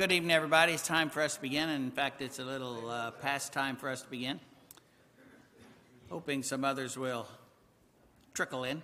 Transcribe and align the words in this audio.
Good 0.00 0.12
evening, 0.12 0.30
everybody. 0.30 0.72
It's 0.72 0.86
time 0.86 1.10
for 1.10 1.20
us 1.20 1.34
to 1.34 1.42
begin. 1.42 1.68
And 1.68 1.84
in 1.84 1.90
fact, 1.90 2.22
it's 2.22 2.38
a 2.38 2.42
little 2.42 2.88
uh, 2.88 3.10
past 3.10 3.52
time 3.52 3.76
for 3.76 3.90
us 3.90 4.00
to 4.00 4.08
begin. 4.08 4.40
Hoping 6.08 6.42
some 6.42 6.64
others 6.64 6.96
will 6.96 7.28
trickle 8.32 8.64
in, 8.64 8.82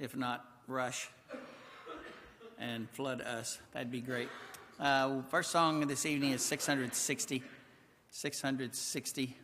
if 0.00 0.16
not 0.16 0.44
rush 0.66 1.08
and 2.58 2.90
flood 2.90 3.20
us. 3.20 3.60
That'd 3.72 3.92
be 3.92 4.00
great. 4.00 4.28
Uh, 4.80 5.22
first 5.28 5.52
song 5.52 5.84
of 5.84 5.88
this 5.88 6.04
evening 6.04 6.32
is 6.32 6.44
660. 6.44 7.44
660. 8.10 9.36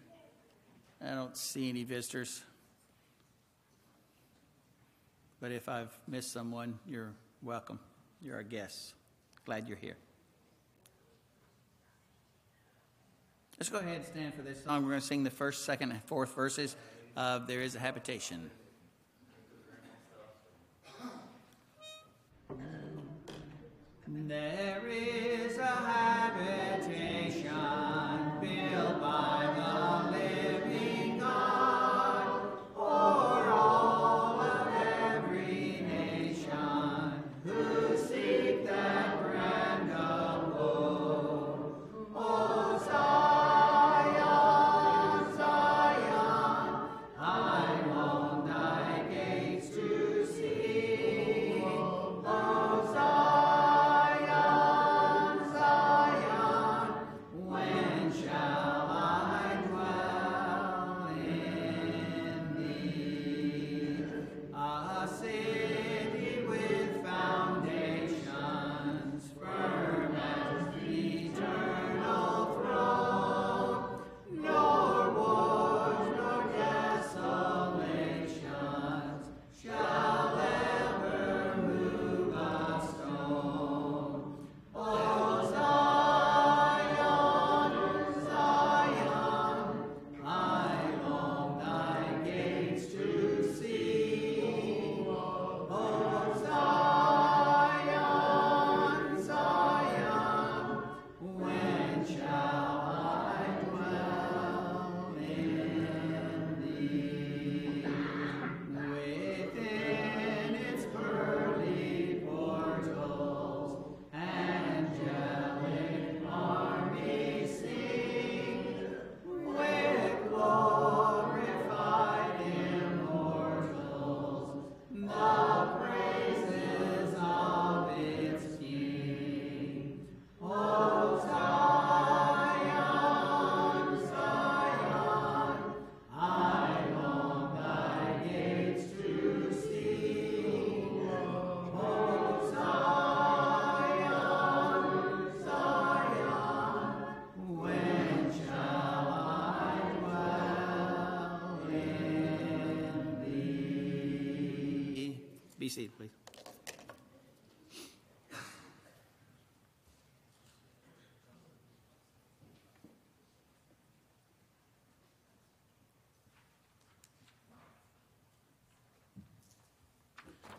I 1.01 1.15
don't 1.15 1.37
see 1.37 1.69
any 1.69 1.85
visitors. 1.85 2.43
But 5.41 5.53
if 5.53 5.69
I've 5.69 5.97
missed 6.09 6.33
someone, 6.33 6.81
you're 6.85 7.13
welcome. 7.45 7.79
You're 8.21 8.35
our 8.35 8.43
guests. 8.43 8.95
Glad 9.45 9.69
you're 9.69 9.79
here. 9.79 9.95
Let's 13.59 13.69
go 13.71 13.79
ahead 13.79 13.97
and 13.97 14.05
stand 14.05 14.35
for 14.35 14.43
this 14.43 14.65
song. 14.65 14.83
We're 14.83 14.91
going 14.91 15.01
to 15.01 15.07
sing 15.07 15.23
the 15.23 15.31
first, 15.31 15.65
second, 15.65 15.93
and 15.93 16.03
fourth 16.05 16.35
verses 16.35 16.75
of 17.17 17.47
There 17.47 17.63
is 17.63 17.77
a 17.77 17.79
Habitation. 17.79 18.51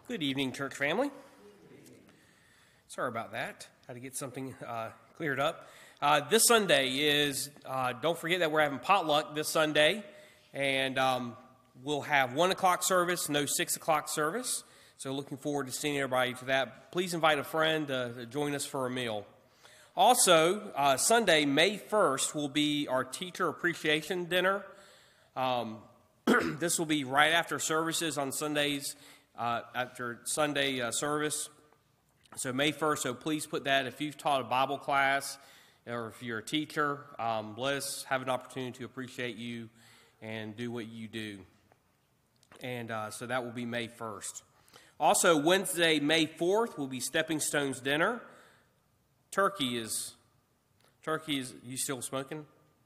Good 0.08 0.22
evening, 0.22 0.52
church 0.52 0.76
family. 0.76 1.10
Sorry 2.90 3.10
about 3.10 3.32
that. 3.32 3.68
Had 3.88 3.94
to 3.94 4.00
get 4.00 4.16
something 4.16 4.54
uh, 4.64 4.90
cleared 5.18 5.40
up. 5.40 5.68
Uh, 6.00 6.22
this 6.30 6.44
Sunday 6.46 6.90
is, 6.90 7.50
uh, 7.66 7.94
don't 7.94 8.16
forget 8.16 8.42
that 8.42 8.52
we're 8.52 8.62
having 8.62 8.78
potluck 8.78 9.34
this 9.34 9.50
Sunday, 9.50 10.04
and 10.54 11.00
um, 11.00 11.36
we'll 11.84 12.02
have 12.02 12.36
1 12.36 12.52
o'clock 12.52 12.84
service, 12.84 13.30
no 13.30 13.48
6 13.48 13.76
o'clock 13.78 14.08
service. 14.08 14.64
So, 15.00 15.12
looking 15.12 15.38
forward 15.38 15.66
to 15.66 15.74
seeing 15.74 15.98
everybody 15.98 16.36
to 16.36 16.46
that. 16.46 16.92
Please 16.92 17.16
invite 17.16 17.40
a 17.40 17.44
friend 17.44 17.88
to 17.88 18.28
join 18.30 18.54
us 18.54 18.64
for 18.64 18.86
a 18.86 18.92
meal. 18.92 19.26
Also, 19.98 20.72
uh, 20.76 20.98
Sunday, 20.98 21.46
May 21.46 21.80
1st, 21.80 22.36
will 22.36 22.50
be 22.50 22.88
our 22.88 23.04
teacher 23.04 23.48
appreciation 23.48 24.26
dinner. 24.26 24.64
Um, 25.36 25.78
this 26.60 26.80
will 26.80 26.86
be 26.86 27.04
right 27.04 27.34
after 27.34 27.60
services 27.60 28.18
on 28.18 28.32
Sundays, 28.32 28.96
uh, 29.38 29.62
after 29.74 30.20
Sunday 30.26 30.82
uh, 30.82 30.92
service. 30.92 31.50
So 32.38 32.52
May 32.52 32.72
1st, 32.72 32.98
so 33.00 33.14
please 33.14 33.46
put 33.46 33.64
that 33.66 33.86
if 33.86 34.02
you've 34.02 34.18
taught 34.18 34.42
a 34.42 34.46
Bible 34.46 34.78
class 34.78 35.38
or 35.88 36.08
if 36.08 36.22
you're 36.22 36.40
a 36.40 36.44
teacher, 36.44 37.00
um, 37.20 37.56
let 37.58 37.76
us 37.76 38.06
have 38.10 38.22
an 38.22 38.30
opportunity 38.30 38.80
to 38.80 38.86
appreciate 38.86 39.38
you 39.38 39.70
and 40.22 40.56
do 40.56 40.72
what 40.72 40.88
you 40.88 41.08
do. 41.08 41.40
And 42.62 42.92
uh, 42.92 43.12
so 43.12 43.28
that 43.28 43.44
will 43.44 43.52
be 43.52 43.66
May 43.66 43.88
1st. 43.88 44.42
Also, 45.00 45.38
Wednesday, 45.38 46.00
May 46.00 46.26
4th, 46.26 46.78
will 46.78 46.88
be 46.88 47.00
Stepping 47.00 47.40
Stones 47.40 47.80
dinner. 47.82 48.22
Turkey 49.32 49.78
is, 49.78 50.14
turkey 51.04 51.40
is, 51.40 51.54
you 51.64 51.78
still 51.78 52.02
smoking 52.02 52.46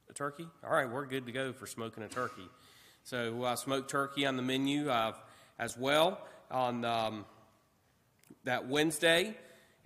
a 0.10 0.14
turkey? 0.14 0.48
All 0.64 0.72
right, 0.72 0.90
we're 0.90 1.06
good 1.06 1.28
to 1.28 1.32
go 1.32 1.54
for 1.54 1.68
smoking 1.68 2.04
a 2.04 2.08
turkey. 2.08 2.48
So 3.04 3.44
uh, 3.44 3.56
smoked 3.56 3.90
turkey 3.90 4.26
on 4.26 4.36
the 4.36 4.42
menu 4.42 4.90
uh, 4.90 5.14
as 5.58 5.78
well 5.78 6.20
on 6.52 6.86
um, 6.86 7.26
that 8.44 8.68
Wednesday. 8.68 9.36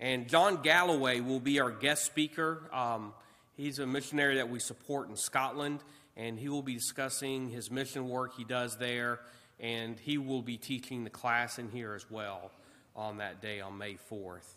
And 0.00 0.28
John 0.28 0.62
Galloway 0.62 1.20
will 1.20 1.40
be 1.40 1.60
our 1.60 1.70
guest 1.70 2.04
speaker. 2.04 2.68
Um, 2.72 3.12
he's 3.56 3.78
a 3.78 3.86
missionary 3.86 4.36
that 4.36 4.50
we 4.50 4.58
support 4.58 5.08
in 5.08 5.16
Scotland, 5.16 5.80
and 6.16 6.38
he 6.38 6.48
will 6.48 6.62
be 6.62 6.74
discussing 6.74 7.48
his 7.50 7.70
mission 7.70 8.08
work 8.08 8.36
he 8.36 8.44
does 8.44 8.76
there, 8.76 9.20
and 9.60 9.98
he 9.98 10.18
will 10.18 10.42
be 10.42 10.56
teaching 10.56 11.04
the 11.04 11.10
class 11.10 11.58
in 11.58 11.70
here 11.70 11.94
as 11.94 12.10
well 12.10 12.50
on 12.96 13.18
that 13.18 13.40
day 13.40 13.60
on 13.60 13.78
May 13.78 13.96
4th. 14.10 14.54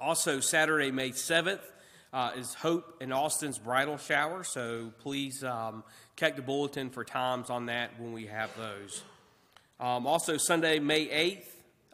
Also, 0.00 0.40
Saturday, 0.40 0.90
May 0.90 1.10
7th, 1.10 1.60
uh, 2.12 2.30
is 2.36 2.54
Hope 2.54 2.96
and 3.00 3.12
Austin's 3.12 3.58
bridal 3.58 3.98
shower, 3.98 4.42
so 4.44 4.92
please 5.00 5.44
um, 5.44 5.84
check 6.16 6.36
the 6.36 6.42
bulletin 6.42 6.90
for 6.90 7.04
times 7.04 7.50
on 7.50 7.66
that 7.66 8.00
when 8.00 8.12
we 8.12 8.26
have 8.26 8.50
those. 8.56 9.02
Um, 9.80 10.08
also, 10.08 10.36
Sunday, 10.38 10.80
May 10.80 11.06
8th, 11.06 11.46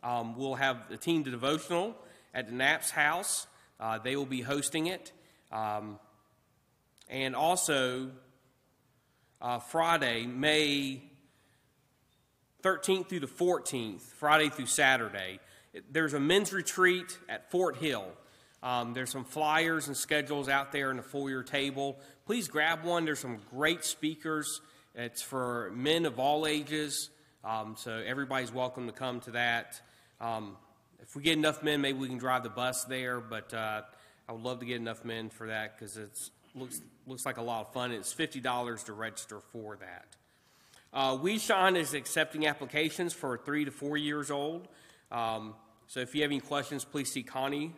um, 0.03 0.37
we'll 0.39 0.55
have 0.55 0.89
the 0.89 0.97
Team 0.97 1.23
Devotional 1.23 1.95
at 2.33 2.47
the 2.47 2.53
Knapp's 2.53 2.91
house. 2.91 3.47
Uh, 3.79 3.99
they 3.99 4.17
will 4.17 4.25
be 4.25 4.41
hosting 4.41 4.87
it. 4.87 5.13
Um, 5.53 5.99
and 7.11 7.37
also, 7.37 8.11
uh, 9.43 9.59
Friday, 9.59 10.25
May 10.25 11.03
13th 12.63 13.11
through 13.11 13.21
the 13.21 13.27
14th, 13.27 14.01
Friday 14.01 14.49
through 14.49 14.67
Saturday, 14.67 15.39
there's 15.91 16.15
a 16.15 16.21
men's 16.21 16.55
retreat 16.55 17.19
at 17.29 17.51
Fort 17.51 17.77
Hill. 17.77 18.07
Um, 18.63 18.95
there's 18.95 19.11
some 19.11 19.25
flyers 19.25 19.89
and 19.89 19.97
schedules 19.97 20.49
out 20.49 20.73
there 20.73 20.91
in 20.91 20.97
the 20.97 21.03
foyer 21.03 21.43
table. 21.43 21.99
Please 22.25 22.49
grab 22.49 22.83
one. 22.83 23.05
There's 23.05 23.19
some 23.19 23.41
great 23.51 23.85
speakers. 23.85 24.63
It's 24.95 25.21
for 25.21 25.71
men 25.75 26.07
of 26.07 26.19
all 26.19 26.47
ages, 26.47 27.11
um, 27.45 27.75
so 27.77 28.03
everybody's 28.07 28.53
welcome 28.53 28.87
to 28.87 28.93
come 28.93 29.21
to 29.21 29.33
that. 29.33 29.81
Um, 30.21 30.57
if 31.03 31.15
we 31.15 31.23
get 31.23 31.37
enough 31.37 31.63
men, 31.63 31.83
maybe 31.83 31.99
we 31.99 32.09
can 32.09 32.17
drive 32.17 32.43
the 32.43 32.49
bus 32.49 32.85
there, 32.85 33.21
but 33.21 33.53
uh, 33.53 33.83
I 34.27 34.33
would 34.33 34.43
love 34.43 34.61
to 34.61 34.67
get 34.67 34.77
enough 34.77 35.05
men 35.05 35.29
for 35.29 35.49
that 35.49 35.79
because 35.79 35.99
it 35.99 36.19
looks, 36.55 36.81
looks 37.07 37.27
like 37.27 37.37
a 37.37 37.43
lot 37.43 37.67
of 37.67 37.73
fun. 37.75 37.93
It's 37.93 38.15
$50 38.15 38.85
to 38.87 38.93
register 38.95 39.41
for 39.53 39.77
that. 39.77 40.07
Uh, 40.95 41.19
We 41.21 41.39
Shine 41.39 41.77
is 41.77 41.93
accepting 41.93 42.47
applications 42.47 43.13
for 43.13 43.37
three 43.37 43.67
to 43.67 43.71
four 43.71 43.99
years 43.99 44.31
old. 44.31 44.67
Um, 45.13 45.55
so 45.87 46.01
if 46.01 46.15
you 46.15 46.23
have 46.23 46.31
any 46.31 46.41
questions, 46.41 46.85
please 46.85 47.13
see 47.13 47.23
Connie. 47.23 47.73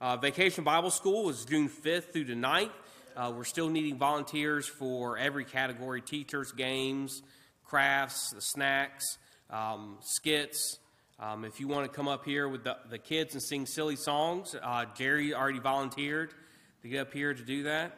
Uh, 0.00 0.16
Vacation 0.18 0.62
Bible 0.62 0.90
School 0.90 1.28
is 1.30 1.44
June 1.44 1.68
5th 1.68 2.12
through 2.12 2.26
the 2.26 2.34
9th. 2.34 2.70
Uh, 3.16 3.32
we're 3.36 3.44
still 3.44 3.68
needing 3.68 3.98
volunteers 3.98 4.68
for 4.68 5.18
every 5.18 5.44
category 5.44 6.00
teachers, 6.00 6.52
games, 6.52 7.22
crafts, 7.70 8.30
the 8.34 8.40
snacks, 8.40 9.16
um, 9.48 9.96
skits. 10.00 10.80
Um, 11.20 11.44
if 11.44 11.60
you 11.60 11.68
want 11.68 11.90
to 11.90 11.96
come 11.96 12.08
up 12.08 12.24
here 12.24 12.48
with 12.48 12.64
the, 12.64 12.76
the 12.90 12.98
kids 12.98 13.34
and 13.34 13.42
sing 13.42 13.64
silly 13.64 13.94
songs, 13.94 14.56
uh, 14.60 14.86
Jerry 14.96 15.32
already 15.32 15.60
volunteered 15.60 16.34
to 16.82 16.88
get 16.88 17.00
up 17.00 17.12
here 17.12 17.32
to 17.32 17.42
do 17.42 17.62
that. 17.64 17.96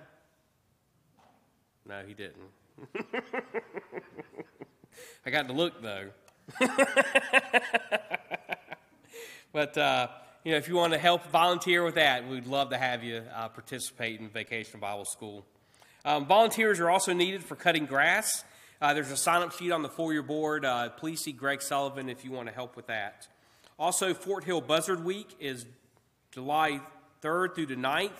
No, 1.88 2.02
he 2.06 2.12
didn't. 2.12 2.50
I 5.24 5.30
got 5.30 5.46
to 5.48 5.54
look 5.54 5.80
though. 5.80 6.10
but 9.52 9.78
uh, 9.78 10.08
you 10.44 10.52
know, 10.52 10.58
if 10.58 10.68
you 10.68 10.74
want 10.74 10.92
to 10.92 10.98
help 10.98 11.24
volunteer 11.30 11.82
with 11.82 11.94
that, 11.94 12.28
we'd 12.28 12.46
love 12.46 12.68
to 12.70 12.78
have 12.78 13.02
you 13.02 13.22
uh, 13.34 13.48
participate 13.48 14.20
in 14.20 14.28
Vacation 14.28 14.80
Bible 14.80 15.06
School. 15.06 15.46
Um, 16.04 16.26
volunteers 16.26 16.78
are 16.78 16.90
also 16.90 17.14
needed 17.14 17.42
for 17.42 17.56
cutting 17.56 17.86
grass. 17.86 18.44
Uh, 18.82 18.92
there's 18.94 19.12
a 19.12 19.16
sign-up 19.16 19.52
sheet 19.52 19.70
on 19.70 19.82
the 19.82 19.88
foyer 19.88 20.22
board. 20.22 20.64
Uh, 20.64 20.88
please 20.88 21.20
see 21.20 21.30
Greg 21.30 21.62
Sullivan 21.62 22.08
if 22.08 22.24
you 22.24 22.32
want 22.32 22.48
to 22.48 22.54
help 22.54 22.74
with 22.74 22.88
that. 22.88 23.28
Also, 23.78 24.12
Fort 24.12 24.42
Hill 24.42 24.60
Buzzard 24.60 25.04
Week 25.04 25.36
is 25.38 25.66
July 26.32 26.80
3rd 27.22 27.54
through 27.54 27.66
the 27.66 27.76
9th. 27.76 28.10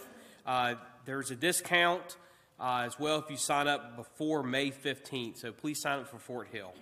Uh, 0.47 0.75
there's 1.05 1.33
a 1.33 1.35
discount 1.35 2.17
uh, 2.61 2.85
as 2.87 2.97
well 2.97 3.19
if 3.19 3.29
you 3.29 3.37
sign 3.37 3.67
up 3.67 3.97
before 3.97 4.45
May 4.45 4.71
15th. 4.71 5.39
So 5.39 5.51
please 5.51 5.81
sign 5.81 5.99
up 5.99 6.07
for 6.07 6.21
Fort 6.21 6.47
Hill. 6.53 6.73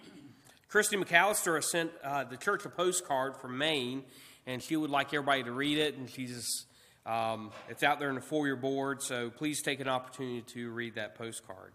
Christy 0.68 0.98
McAllister 0.98 1.64
sent 1.64 1.90
uh, 2.04 2.24
the 2.24 2.36
church 2.36 2.66
a 2.66 2.68
postcard 2.68 3.34
from 3.38 3.56
Maine, 3.56 4.02
and 4.46 4.62
she 4.62 4.76
would 4.76 4.90
like 4.90 5.14
everybody 5.14 5.42
to 5.44 5.52
read 5.52 5.78
it. 5.78 5.96
And 5.96 6.10
she's 6.10 6.66
um, 7.06 7.50
it's 7.70 7.82
out 7.82 7.98
there 7.98 8.10
in 8.10 8.16
the 8.16 8.20
foyer 8.20 8.56
board, 8.56 9.02
so 9.02 9.30
please 9.30 9.62
take 9.62 9.80
an 9.80 9.88
opportunity 9.88 10.42
to 10.52 10.70
read 10.70 10.96
that 10.96 11.14
postcard. 11.14 11.72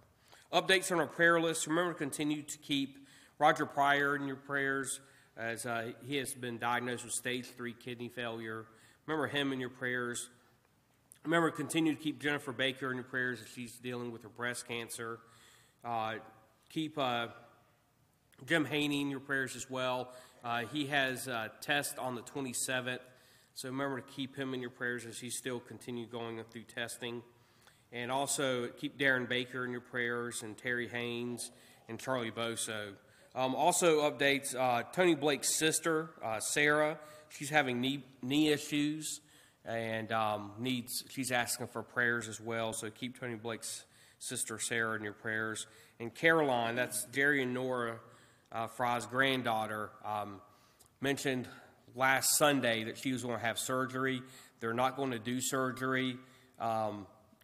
Updates 0.55 0.89
on 0.89 1.01
our 1.01 1.05
prayer 1.05 1.37
list. 1.37 1.67
Remember 1.67 1.91
to 1.91 1.99
continue 1.99 2.41
to 2.41 2.57
keep 2.59 3.05
Roger 3.39 3.65
Pryor 3.65 4.15
in 4.15 4.25
your 4.25 4.37
prayers 4.37 5.01
as 5.35 5.65
uh, 5.65 5.91
he 6.07 6.15
has 6.15 6.33
been 6.33 6.57
diagnosed 6.57 7.03
with 7.03 7.11
stage 7.11 7.45
three 7.57 7.73
kidney 7.73 8.07
failure. 8.07 8.65
Remember 9.05 9.27
him 9.27 9.51
in 9.51 9.59
your 9.59 9.69
prayers. 9.69 10.29
Remember, 11.25 11.51
to 11.51 11.57
continue 11.57 11.93
to 11.93 12.01
keep 12.01 12.21
Jennifer 12.21 12.53
Baker 12.53 12.89
in 12.89 12.95
your 12.95 13.03
prayers 13.03 13.41
as 13.41 13.49
she's 13.49 13.73
dealing 13.73 14.13
with 14.13 14.23
her 14.23 14.29
breast 14.29 14.65
cancer. 14.65 15.19
Uh, 15.83 16.13
keep 16.69 16.97
uh, 16.97 17.27
Jim 18.45 18.63
Haney 18.63 19.01
in 19.01 19.09
your 19.09 19.19
prayers 19.19 19.57
as 19.57 19.69
well. 19.69 20.13
Uh, 20.41 20.61
he 20.71 20.85
has 20.85 21.27
a 21.27 21.51
test 21.59 21.99
on 21.99 22.15
the 22.15 22.21
27th, 22.21 22.99
so 23.55 23.67
remember 23.67 23.99
to 23.99 24.07
keep 24.09 24.37
him 24.37 24.53
in 24.53 24.61
your 24.61 24.69
prayers 24.69 25.05
as 25.05 25.19
he's 25.19 25.35
still 25.35 25.59
continue 25.59 26.05
going 26.07 26.41
through 26.49 26.63
testing. 26.63 27.23
And 27.91 28.11
also 28.11 28.67
keep 28.67 28.99
Darren 28.99 29.27
Baker 29.27 29.63
in 29.65 29.71
your 29.71 29.81
prayers 29.81 30.43
and 30.43 30.57
Terry 30.57 30.87
Haynes 30.87 31.51
and 31.87 31.99
Charlie 31.99 32.31
Boso. 32.31 32.93
Um, 33.35 33.55
also 33.55 34.09
updates 34.09 34.55
uh, 34.55 34.83
Tony 34.93 35.15
Blake's 35.15 35.57
sister, 35.57 36.09
uh, 36.23 36.39
Sarah. 36.39 36.97
She's 37.29 37.49
having 37.49 37.81
knee, 37.81 38.03
knee 38.21 38.49
issues 38.49 39.21
and 39.65 40.11
um, 40.11 40.51
needs. 40.59 41.03
She's 41.09 41.31
asking 41.31 41.67
for 41.67 41.83
prayers 41.83 42.27
as 42.27 42.39
well. 42.39 42.73
So 42.73 42.89
keep 42.89 43.19
Tony 43.19 43.35
Blake's 43.35 43.85
sister 44.19 44.59
Sarah 44.59 44.95
in 44.95 45.03
your 45.03 45.13
prayers. 45.13 45.67
And 45.99 46.13
Caroline, 46.13 46.75
that's 46.75 47.05
Jerry 47.13 47.43
and 47.43 47.53
Nora 47.53 47.99
uh, 48.51 48.67
Fry's 48.67 49.05
granddaughter, 49.05 49.89
um, 50.03 50.39
mentioned 51.01 51.47
last 51.95 52.37
Sunday 52.37 52.85
that 52.85 52.97
she 52.97 53.11
was 53.11 53.23
going 53.23 53.37
to 53.37 53.45
have 53.45 53.59
surgery. 53.59 54.21
They're 54.59 54.73
not 54.73 54.95
going 54.95 55.11
to 55.11 55.19
do 55.19 55.39
surgery 55.41 56.17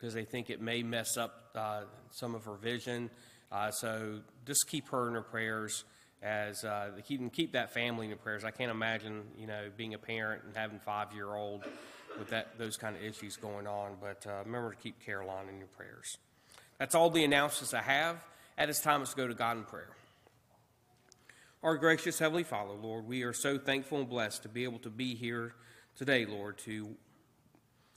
because 0.01 0.15
they 0.15 0.25
think 0.25 0.49
it 0.49 0.59
may 0.59 0.81
mess 0.81 1.15
up 1.15 1.51
uh, 1.53 1.81
some 2.09 2.33
of 2.33 2.45
her 2.45 2.55
vision. 2.55 3.09
Uh, 3.51 3.69
so 3.69 4.19
just 4.45 4.67
keep 4.67 4.89
her 4.89 5.07
in 5.07 5.13
her 5.13 5.21
prayers 5.21 5.83
as 6.23 6.63
uh, 6.63 6.89
keep 7.05 7.31
keep 7.33 7.53
that 7.53 7.73
family 7.73 8.05
in 8.05 8.09
your 8.09 8.17
prayers. 8.17 8.43
I 8.43 8.51
can't 8.51 8.71
imagine 8.71 9.23
you 9.37 9.45
know 9.45 9.69
being 9.77 9.93
a 9.93 9.99
parent 9.99 10.43
and 10.45 10.55
having 10.55 10.79
five 10.79 11.13
year 11.13 11.35
old 11.35 11.63
with 12.17 12.29
that 12.29 12.57
those 12.57 12.77
kind 12.77 12.95
of 12.95 13.03
issues 13.03 13.37
going 13.37 13.67
on. 13.67 13.97
But 14.01 14.25
uh, 14.27 14.41
remember 14.45 14.71
to 14.71 14.77
keep 14.77 14.99
Caroline 15.05 15.49
in 15.49 15.59
your 15.59 15.67
prayers. 15.67 16.17
That's 16.79 16.95
all 16.95 17.11
the 17.11 17.23
announcements 17.23 17.73
I 17.73 17.81
have. 17.83 18.17
At 18.57 18.67
this 18.67 18.81
time, 18.81 18.99
let's 19.01 19.13
go 19.13 19.27
to 19.27 19.33
God 19.33 19.57
in 19.57 19.63
prayer. 19.63 19.89
Our 21.63 21.77
gracious 21.77 22.17
Heavenly 22.17 22.43
Father, 22.43 22.73
Lord, 22.73 23.05
we 23.05 23.21
are 23.21 23.33
so 23.33 23.59
thankful 23.59 23.99
and 23.99 24.09
blessed 24.09 24.43
to 24.43 24.49
be 24.49 24.63
able 24.63 24.79
to 24.79 24.89
be 24.89 25.13
here 25.13 25.53
today, 25.95 26.25
Lord, 26.25 26.57
to 26.59 26.95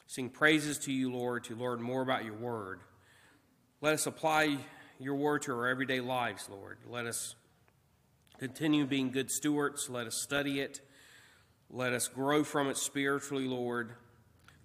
sing 0.07 0.31
praises 0.31 0.79
to 0.81 0.93
you, 0.93 1.13
Lord, 1.13 1.45
to 1.45 1.57
learn 1.57 1.83
more 1.83 2.03
about 2.03 2.25
your 2.25 2.35
word. 2.35 2.81
Let 3.81 3.95
us 3.95 4.07
apply 4.07 4.59
your 4.99 5.15
word 5.15 5.43
to 5.43 5.53
our 5.53 5.69
everyday 5.69 6.01
lives, 6.01 6.49
Lord. 6.51 6.79
Let 6.89 7.07
us 7.07 7.35
continue 8.39 8.87
being 8.87 9.11
good 9.11 9.31
stewards. 9.31 9.89
Let 9.89 10.07
us 10.07 10.21
study 10.23 10.61
it. 10.61 10.81
Let 11.71 11.93
us 11.93 12.09
grow 12.09 12.45
from 12.45 12.69
it 12.69 12.77
spiritually, 12.77 13.47
Lord. 13.47 13.93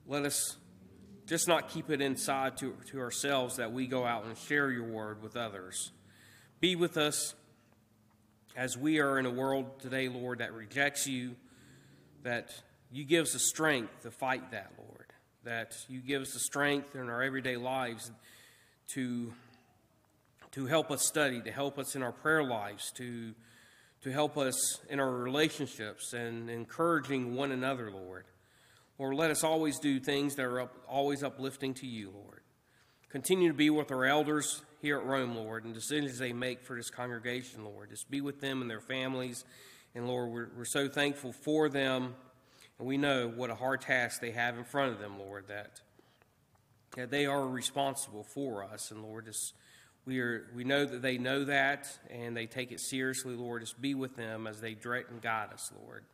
Let 0.07 0.25
us 0.25 0.57
just 1.25 1.47
not 1.47 1.69
keep 1.69 1.89
it 1.89 2.01
inside 2.01 2.57
to, 2.57 2.75
to 2.87 2.99
ourselves 2.99 3.57
that 3.57 3.71
we 3.71 3.87
go 3.87 4.05
out 4.05 4.25
and 4.25 4.37
share 4.37 4.71
your 4.71 4.87
word 4.87 5.21
with 5.21 5.37
others. 5.37 5.91
Be 6.59 6.75
with 6.75 6.97
us 6.97 7.35
as 8.55 8.77
we 8.77 8.99
are 8.99 9.19
in 9.19 9.25
a 9.25 9.29
world 9.29 9.79
today, 9.79 10.09
Lord, 10.09 10.39
that 10.39 10.53
rejects 10.53 11.07
you, 11.07 11.35
that 12.23 12.51
you 12.91 13.05
give 13.05 13.23
us 13.23 13.33
the 13.33 13.39
strength 13.39 14.01
to 14.01 14.11
fight 14.11 14.51
that, 14.51 14.71
Lord, 14.77 14.98
that 15.49 15.75
you 15.87 15.99
give 15.99 16.21
us 16.21 16.31
the 16.31 16.39
strength 16.39 16.93
in 16.93 17.09
our 17.09 17.23
everyday 17.23 17.57
lives 17.57 18.11
to, 18.87 19.33
to 20.51 20.67
help 20.67 20.91
us 20.91 21.07
study, 21.07 21.41
to 21.41 21.51
help 21.51 21.79
us 21.79 21.95
in 21.95 22.03
our 22.03 22.11
prayer 22.11 22.43
lives, 22.43 22.91
to, 22.91 23.33
to 24.03 24.11
help 24.11 24.37
us 24.37 24.79
in 24.91 24.99
our 24.99 25.09
relationships 25.09 26.13
and 26.13 26.51
encouraging 26.51 27.33
one 27.33 27.51
another, 27.51 27.89
Lord. 27.89 28.25
Lord, 28.99 29.15
let 29.15 29.31
us 29.31 29.43
always 29.43 29.79
do 29.79 29.99
things 29.99 30.35
that 30.35 30.43
are 30.43 30.61
up, 30.61 30.75
always 30.87 31.23
uplifting 31.23 31.73
to 31.75 31.87
you, 31.87 32.11
Lord. 32.13 32.41
Continue 33.09 33.47
to 33.47 33.57
be 33.57 33.71
with 33.71 33.91
our 33.91 34.05
elders 34.05 34.61
here 34.83 34.99
at 34.99 35.05
Rome, 35.05 35.35
Lord, 35.35 35.65
and 35.65 35.73
decisions 35.73 36.19
they 36.19 36.31
make 36.31 36.61
for 36.61 36.75
this 36.75 36.91
congregation, 36.91 37.65
Lord. 37.65 37.89
Just 37.89 38.07
be 38.11 38.21
with 38.21 38.39
them 38.39 38.61
and 38.61 38.69
their 38.69 38.81
families. 38.81 39.45
And 39.95 40.07
Lord, 40.07 40.29
we're, 40.29 40.49
we're 40.55 40.65
so 40.65 40.87
thankful 40.87 41.33
for 41.43 41.69
them. 41.69 42.13
And 42.79 42.87
we 42.87 42.97
know 42.97 43.27
what 43.27 43.49
a 43.49 43.55
hard 43.55 43.81
task 43.81 44.21
they 44.21 44.31
have 44.31 44.57
in 44.57 44.63
front 44.63 44.93
of 44.93 44.99
them, 44.99 45.19
Lord, 45.19 45.49
that, 45.49 45.81
that 46.95 47.11
they 47.11 47.25
are 47.25 47.45
responsible 47.45 48.23
for 48.23 48.63
us. 48.63 48.89
And 48.91 49.03
Lord, 49.03 49.25
just, 49.25 49.53
we, 50.05 50.19
are, 50.21 50.47
we 50.55 50.63
know 50.63 50.85
that 50.85 51.01
they 51.01 51.17
know 51.17 51.43
that 51.43 51.89
and 52.09 52.35
they 52.35 52.45
take 52.45 52.71
it 52.71 52.79
seriously, 52.79 53.35
Lord. 53.35 53.61
Just 53.61 53.81
be 53.81 53.93
with 53.93 54.15
them 54.15 54.47
as 54.47 54.61
they 54.61 54.73
direct 54.73 55.11
and 55.11 55.21
guide 55.21 55.49
us, 55.53 55.71
Lord. 55.83 56.05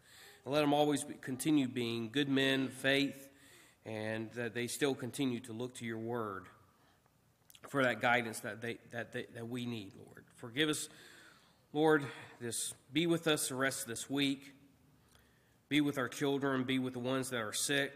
And 0.43 0.53
let 0.53 0.61
them 0.61 0.73
always 0.73 1.03
be, 1.03 1.13
continue 1.21 1.67
being 1.67 2.09
good 2.11 2.29
men, 2.29 2.69
faith, 2.69 3.29
and 3.85 4.31
that 4.31 4.55
they 4.55 4.65
still 4.65 4.95
continue 4.95 5.39
to 5.41 5.53
look 5.53 5.75
to 5.75 5.85
your 5.85 5.99
word 5.99 6.47
for 7.69 7.83
that 7.83 8.01
guidance 8.01 8.39
that, 8.39 8.61
they, 8.61 8.77
that, 8.91 9.11
they, 9.11 9.25
that 9.35 9.47
we 9.47 9.67
need, 9.67 9.91
Lord. 9.97 10.23
Forgive 10.37 10.69
us, 10.69 10.89
Lord. 11.73 12.03
Just 12.41 12.73
be 12.91 13.05
with 13.05 13.27
us 13.27 13.49
the 13.49 13.55
rest 13.55 13.83
of 13.83 13.89
this 13.89 14.09
week. 14.09 14.54
Be 15.69 15.81
with 15.81 15.97
our 15.97 16.07
children. 16.07 16.63
Be 16.63 16.79
with 16.79 16.93
the 16.93 16.99
ones 16.99 17.29
that 17.31 17.41
are 17.41 17.53
sick. 17.53 17.93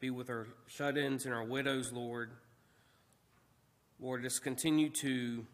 Be 0.00 0.10
with 0.10 0.30
our 0.30 0.46
shut 0.66 0.96
ins 0.96 1.24
and 1.24 1.34
our 1.34 1.44
widows, 1.44 1.92
Lord. 1.92 2.30
Lord, 4.00 4.22
just 4.22 4.42
continue 4.42 4.88
to 4.88 5.46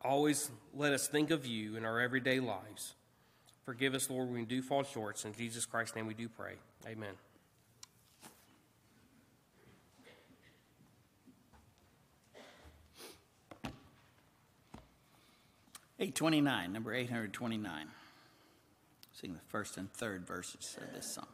always 0.00 0.50
let 0.74 0.92
us 0.92 1.08
think 1.08 1.30
of 1.30 1.46
you 1.46 1.76
in 1.76 1.84
our 1.84 2.00
everyday 2.00 2.40
lives. 2.40 2.94
Forgive 3.64 3.94
us, 3.94 4.08
Lord, 4.08 4.28
when 4.28 4.40
we 4.40 4.44
do 4.44 4.62
fall 4.62 4.82
short. 4.82 5.24
In 5.24 5.34
Jesus 5.34 5.66
Christ's 5.66 5.94
name 5.96 6.06
we 6.06 6.14
do 6.14 6.28
pray. 6.28 6.54
Amen. 6.86 7.14
829, 15.98 16.72
number 16.72 16.92
829. 16.92 17.88
Sing 19.18 19.32
the 19.32 19.40
first 19.48 19.78
and 19.78 19.90
third 19.94 20.26
verses 20.26 20.76
of 20.78 20.92
this 20.92 21.14
song. 21.14 21.26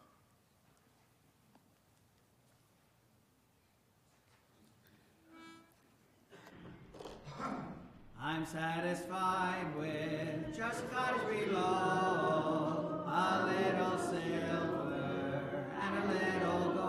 I'm 8.20 8.46
satisfied 8.46 9.66
with 9.76 10.56
just 10.56 10.88
God's 10.92 11.24
below, 11.24 13.02
a 13.04 13.50
little 13.50 13.98
silver 13.98 15.42
and 15.82 15.98
a 15.98 16.06
little 16.12 16.72
gold. 16.74 16.81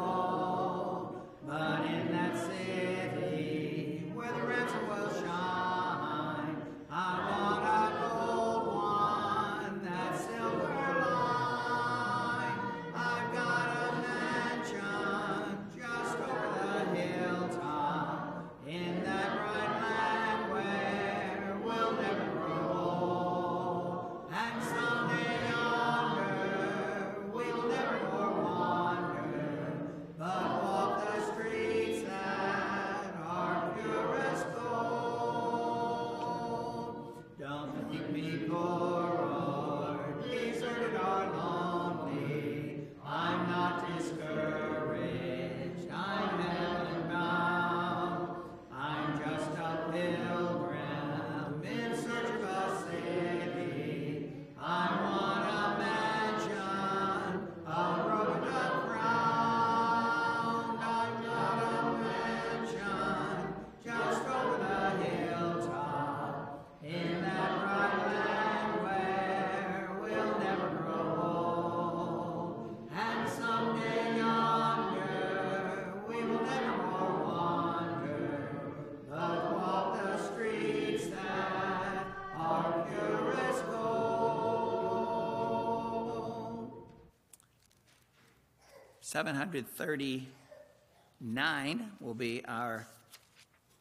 739 89.13 91.91
will 91.99 92.15
be 92.15 92.43
our 92.47 92.87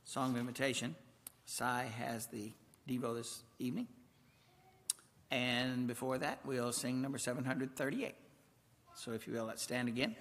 song 0.04 0.32
of 0.32 0.36
invitation. 0.36 0.94
Cy 1.46 1.90
has 1.96 2.26
the 2.26 2.52
Devo 2.86 3.16
this 3.16 3.42
evening. 3.58 3.88
And 5.30 5.86
before 5.86 6.18
that, 6.18 6.40
we'll 6.44 6.70
sing 6.70 7.00
number 7.00 7.16
738. 7.16 8.14
So 8.94 9.12
if 9.12 9.26
you 9.26 9.32
will, 9.32 9.46
let's 9.46 9.62
stand 9.62 9.88
again. 9.88 10.16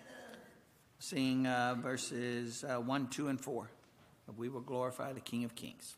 Sing 0.99 1.45
uh, 1.45 1.75
verses 1.77 2.63
uh, 2.63 2.77
1, 2.77 3.07
2, 3.07 3.27
and 3.27 3.41
4. 3.41 3.69
We 4.37 4.47
will 4.47 4.61
glorify 4.61 5.11
the 5.11 5.19
King 5.19 5.43
of 5.43 5.55
Kings. 5.55 5.97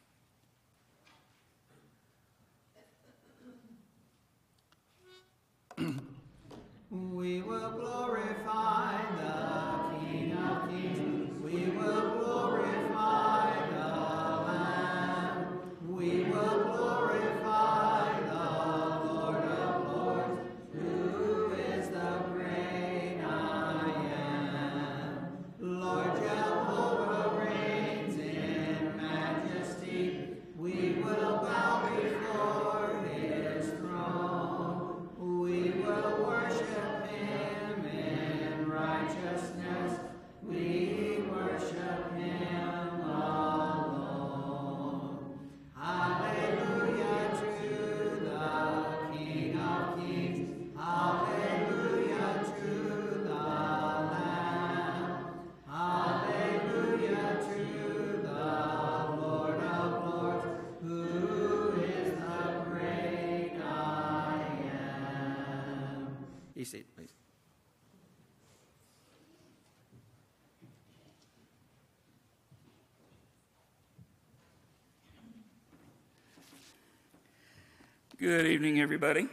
Good 78.24 78.48
evening, 78.48 78.80
everybody. 78.80 79.28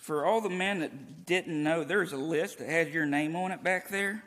For 0.00 0.26
all 0.26 0.40
the 0.40 0.50
men 0.50 0.80
that 0.80 1.24
didn't 1.24 1.62
know, 1.62 1.84
there's 1.84 2.12
a 2.12 2.16
list 2.16 2.58
that 2.58 2.68
has 2.68 2.88
your 2.88 3.06
name 3.06 3.36
on 3.36 3.52
it 3.52 3.62
back 3.62 3.90
there. 3.90 4.24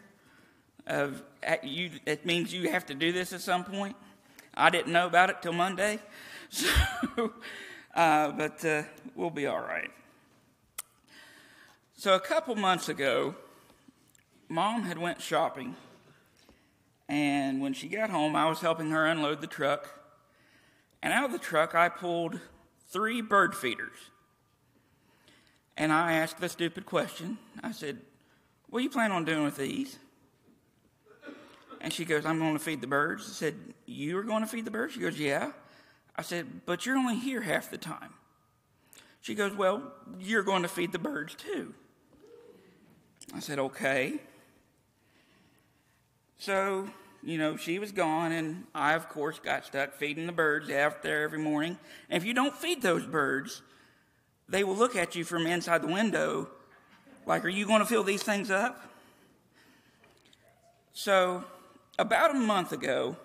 Of 0.88 1.22
you, 1.62 1.92
it 2.06 2.26
means 2.26 2.54
you 2.54 2.72
have 2.72 2.86
to 2.86 2.94
do 2.94 3.12
this 3.12 3.34
at 3.34 3.42
some 3.42 3.66
point. 3.66 3.98
I 4.54 4.70
didn't 4.70 4.94
know 4.94 5.08
about 5.08 5.30
it 5.30 5.42
till 5.42 5.52
Monday, 5.52 6.00
so 6.50 6.70
uh, 7.94 8.32
but 8.32 8.64
uh, 8.64 8.84
we'll 9.14 9.32
be 9.32 9.48
all 9.48 9.60
right. 9.60 9.92
So 11.98 12.16
a 12.16 12.22
couple 12.22 12.56
months 12.56 12.88
ago, 12.88 13.36
Mom 14.48 14.84
had 14.84 14.98
went 14.98 15.22
shopping, 15.22 15.76
and 17.10 17.60
when 17.60 17.74
she 17.74 17.90
got 17.90 18.10
home, 18.10 18.38
I 18.38 18.48
was 18.48 18.62
helping 18.62 18.92
her 18.92 19.06
unload 19.06 19.42
the 19.42 19.48
truck. 19.48 20.05
And 21.06 21.14
out 21.14 21.26
of 21.26 21.32
the 21.32 21.38
truck, 21.38 21.76
I 21.76 21.88
pulled 21.88 22.40
three 22.90 23.22
bird 23.22 23.56
feeders. 23.56 23.96
And 25.78 25.94
I 25.94 26.14
asked 26.14 26.40
the 26.40 26.50
stupid 26.50 26.88
question. 26.88 27.38
I 27.62 27.74
said, 27.74 28.00
What 28.72 28.80
do 28.80 28.84
you 28.86 28.90
plan 28.90 29.12
on 29.12 29.24
doing 29.24 29.44
with 29.44 29.56
these? 29.56 30.00
And 31.80 31.94
she 31.94 32.06
goes, 32.06 32.26
I'm 32.26 32.40
going 32.40 32.54
to 32.54 32.60
feed 32.60 32.82
the 32.82 32.88
birds. 32.88 33.30
I 33.30 33.34
said, 33.34 33.56
You 33.86 34.18
are 34.18 34.24
going 34.24 34.42
to 34.42 34.48
feed 34.48 34.66
the 34.66 34.72
birds? 34.72 34.96
She 34.96 35.00
goes, 35.00 35.20
Yeah. 35.20 35.52
I 36.16 36.24
said, 36.24 36.66
But 36.66 36.88
you're 36.88 36.98
only 36.98 37.18
here 37.18 37.42
half 37.42 37.70
the 37.70 37.78
time. 37.78 38.16
She 39.22 39.36
goes, 39.36 39.54
Well, 39.54 39.84
you're 40.20 40.42
going 40.42 40.64
to 40.64 40.68
feed 40.68 40.92
the 40.92 40.98
birds 40.98 41.36
too. 41.36 41.76
I 43.32 43.42
said, 43.42 43.60
Okay. 43.60 44.22
So 46.40 46.90
you 47.26 47.40
know, 47.40 47.58
she 47.58 47.80
was 47.80 47.92
gone, 47.92 48.32
and 48.32 48.66
I, 48.76 48.94
of 48.94 49.10
course, 49.10 49.40
got 49.40 49.66
stuck 49.66 49.96
feeding 49.96 50.28
the 50.28 50.32
birds 50.32 50.70
out 50.70 51.02
there 51.02 51.24
every 51.24 51.40
morning. 51.40 51.80
And 52.08 52.22
if 52.22 52.28
you 52.28 52.36
don't 52.36 52.56
feed 52.56 52.84
those 52.84 53.04
birds, 53.04 53.64
they 54.48 54.64
will 54.64 54.76
look 54.76 54.96
at 54.96 55.16
you 55.16 55.24
from 55.24 55.48
inside 55.48 55.82
the 55.82 55.88
window 55.88 56.48
like, 57.26 57.44
Are 57.44 57.50
you 57.50 57.66
going 57.66 57.80
to 57.80 57.88
fill 57.88 58.04
these 58.04 58.22
things 58.22 58.52
up? 58.52 58.80
So, 60.94 61.44
about 61.98 62.32
a 62.32 62.36
month 62.36 62.72
ago, 62.72 63.18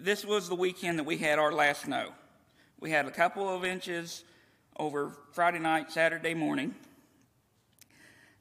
this 0.00 0.24
was 0.24 0.48
the 0.48 0.56
weekend 0.56 0.98
that 0.98 1.04
we 1.04 1.18
had 1.18 1.38
our 1.38 1.52
last 1.52 1.82
snow. 1.82 2.10
We 2.80 2.90
had 2.90 3.06
a 3.06 3.12
couple 3.12 3.48
of 3.48 3.64
inches 3.64 4.24
over 4.76 5.12
Friday 5.32 5.60
night, 5.60 5.92
Saturday 5.92 6.34
morning. 6.34 6.74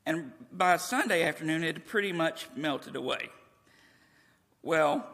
And 0.04 0.32
by 0.52 0.78
Sunday 0.78 1.24
afternoon, 1.24 1.64
it 1.64 1.86
pretty 1.86 2.12
much 2.12 2.48
melted 2.56 2.96
away. 2.96 3.30
Well, 4.64 5.06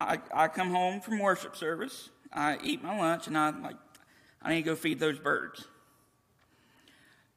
I, 0.00 0.18
I 0.34 0.48
come 0.48 0.70
home 0.70 1.00
from 1.00 1.18
worship 1.18 1.54
service, 1.54 2.08
I 2.32 2.58
eat 2.62 2.82
my 2.82 2.98
lunch, 2.98 3.26
and 3.26 3.38
I'm 3.38 3.62
like, 3.62 3.76
I 4.42 4.50
need 4.50 4.62
to 4.62 4.70
go 4.70 4.76
feed 4.76 4.98
those 4.98 5.18
birds. 5.18 5.66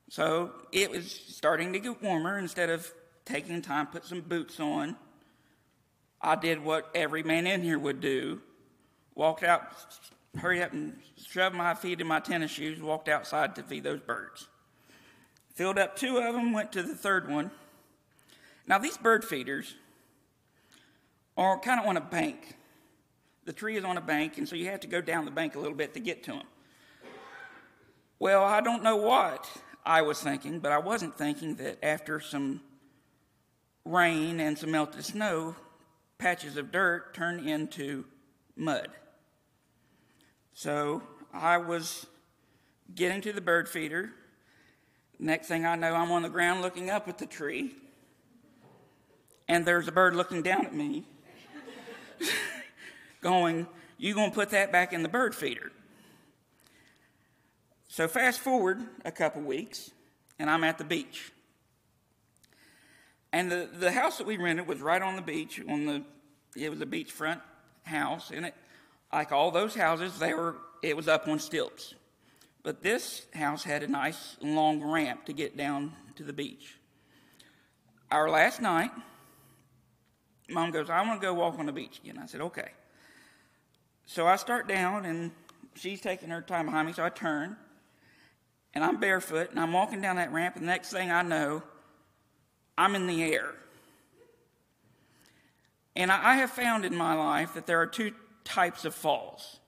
So 0.10 0.52
it 0.72 0.90
was 0.90 1.12
starting 1.12 1.74
to 1.74 1.80
get 1.80 2.02
warmer. 2.02 2.38
Instead 2.38 2.70
of 2.70 2.92
taking 3.26 3.62
time, 3.62 3.88
put 3.88 4.06
some 4.06 4.22
boots 4.22 4.60
on, 4.60 4.96
I 6.22 6.36
did 6.36 6.64
what 6.64 6.90
every 6.94 7.24
man 7.24 7.48
in 7.48 7.62
here 7.62 7.80
would 7.80 8.02
do 8.02 8.42
walked 9.16 9.44
out, 9.44 9.74
hurry 10.38 10.64
up 10.64 10.74
and 10.74 10.98
shoved 11.28 11.56
my 11.56 11.74
feet 11.74 12.02
in 12.02 12.08
my 12.08 12.20
tennis 12.20 12.52
shoes, 12.52 12.82
walked 12.82 13.10
outside 13.10 13.56
to 13.56 13.64
feed 13.64 13.84
those 13.84 14.00
birds. 14.00 14.48
Filled 15.54 15.78
up 15.78 15.96
two 15.96 16.18
of 16.18 16.34
them, 16.34 16.54
went 16.54 16.72
to 16.72 16.84
the 16.84 16.96
third 16.96 17.30
one. 17.30 17.52
Now, 18.68 18.78
these 18.78 18.98
bird 18.98 19.26
feeders 19.26 19.76
are 21.38 21.60
kind 21.60 21.80
of 21.80 21.86
on 21.86 21.98
a 21.98 22.02
bank. 22.02 22.56
The 23.46 23.54
tree 23.54 23.78
is 23.78 23.84
on 23.84 23.98
a 23.98 24.02
bank, 24.02 24.38
and 24.38 24.48
so 24.48 24.56
you 24.56 24.68
have 24.68 24.82
to 24.82 24.88
go 24.88 25.02
down 25.02 25.26
the 25.26 25.32
bank 25.32 25.56
a 25.56 25.60
little 25.60 25.78
bit 25.78 25.94
to 25.96 26.00
get 26.00 26.24
to 26.24 26.32
them. 26.32 26.48
Well, 28.20 28.44
I 28.44 28.62
don't 28.62 28.84
know 28.84 28.98
what 28.98 29.50
I 29.86 30.04
was 30.04 30.22
thinking, 30.22 30.60
but 30.60 30.72
I 30.72 30.78
wasn't 30.78 31.18
thinking 31.18 31.56
that 31.56 31.84
after 31.84 32.20
some 32.20 32.62
rain 33.84 34.40
and 34.40 34.58
some 34.58 34.72
melted 34.72 35.04
snow, 35.04 35.56
patches 36.20 36.56
of 36.56 36.72
dirt 36.72 37.16
turn 37.16 37.48
into 37.48 38.06
mud. 38.56 38.90
So 40.54 41.02
I 41.34 41.58
was 41.58 42.06
getting 42.94 43.22
to 43.22 43.34
the 43.34 43.42
bird 43.42 43.68
feeder. 43.68 44.12
Next 45.18 45.48
thing 45.48 45.66
I 45.66 45.76
know, 45.76 45.96
I'm 45.96 46.12
on 46.12 46.22
the 46.22 46.30
ground 46.30 46.62
looking 46.62 46.92
up 46.92 47.08
at 47.08 47.18
the 47.18 47.26
tree, 47.26 47.76
and 49.48 49.66
there's 49.66 49.88
a 49.88 49.92
bird 49.92 50.16
looking 50.16 50.42
down 50.42 50.66
at 50.66 50.76
me, 50.76 51.08
going, 53.22 53.68
You're 53.98 54.16
gonna 54.16 54.32
put 54.32 54.50
that 54.50 54.72
back 54.72 54.94
in 54.94 55.04
the 55.04 55.10
bird 55.10 55.34
feeder? 55.34 55.72
So 57.88 58.08
fast 58.08 58.40
forward 58.40 58.82
a 59.04 59.12
couple 59.12 59.42
weeks, 59.42 59.92
and 60.40 60.50
I'm 60.50 60.64
at 60.64 60.78
the 60.78 60.84
beach. 60.84 61.32
And 63.34 63.52
the, 63.52 63.70
the 63.74 63.92
house 63.92 64.18
that 64.18 64.28
we 64.28 64.38
rented 64.38 64.68
was 64.68 64.80
right 64.82 65.02
on 65.02 65.16
the 65.16 65.22
beach, 65.22 65.62
on 65.68 65.86
the 65.86 66.04
it 66.56 66.70
was 66.70 66.82
a 66.82 66.86
beachfront 66.86 67.42
house, 67.84 68.32
and 68.34 68.46
it 68.46 68.56
like 69.14 69.32
all 69.32 69.52
those 69.52 69.76
houses, 69.76 70.20
they 70.20 70.34
were 70.34 70.56
it 70.82 70.96
was 70.96 71.08
up 71.08 71.28
on 71.28 71.40
stilts. 71.40 71.96
But 72.64 72.84
this 72.84 73.26
house 73.34 73.64
had 73.64 73.84
a 73.84 73.88
nice 73.88 74.38
long 74.42 74.84
ramp 74.84 75.26
to 75.26 75.34
get 75.34 75.58
down 75.58 75.94
to 76.16 76.24
the 76.24 76.34
beach. 76.34 76.78
Our 78.12 78.30
last 78.30 78.62
night, 78.62 78.92
mom 80.50 80.72
goes, 80.72 80.90
I 80.90 81.02
want 81.02 81.22
to 81.22 81.26
go 81.26 81.34
walk 81.34 81.58
on 81.58 81.66
the 81.66 81.72
beach 81.72 82.00
again. 82.04 82.20
I 82.22 82.26
said, 82.26 82.42
okay. 82.42 82.72
So 84.12 84.28
I 84.28 84.36
start 84.36 84.68
down 84.68 85.06
and 85.06 85.32
she's 85.74 86.02
taking 86.02 86.32
her 86.32 86.42
time 86.42 86.66
behind 86.66 86.86
me, 86.86 86.92
so 86.92 87.02
I 87.02 87.08
turn 87.08 87.56
and 88.74 88.84
I'm 88.84 89.00
barefoot 89.00 89.52
and 89.52 89.58
I'm 89.58 89.72
walking 89.72 90.02
down 90.02 90.18
that 90.18 90.34
ramp, 90.34 90.58
and 90.58 90.66
the 90.66 90.68
next 90.68 90.92
thing 90.92 91.10
I 91.10 91.22
know, 91.22 91.64
I'm 92.78 92.94
in 92.96 93.08
the 93.08 93.24
air. 93.24 93.54
And 95.96 96.12
I 96.12 96.36
have 96.36 96.50
found 96.50 96.84
in 96.84 96.94
my 96.94 97.14
life 97.14 97.54
that 97.54 97.68
there 97.68 97.80
are 97.80 97.88
two 97.88 98.12
types 98.44 98.84
of 98.84 98.94
falls. 98.94 99.62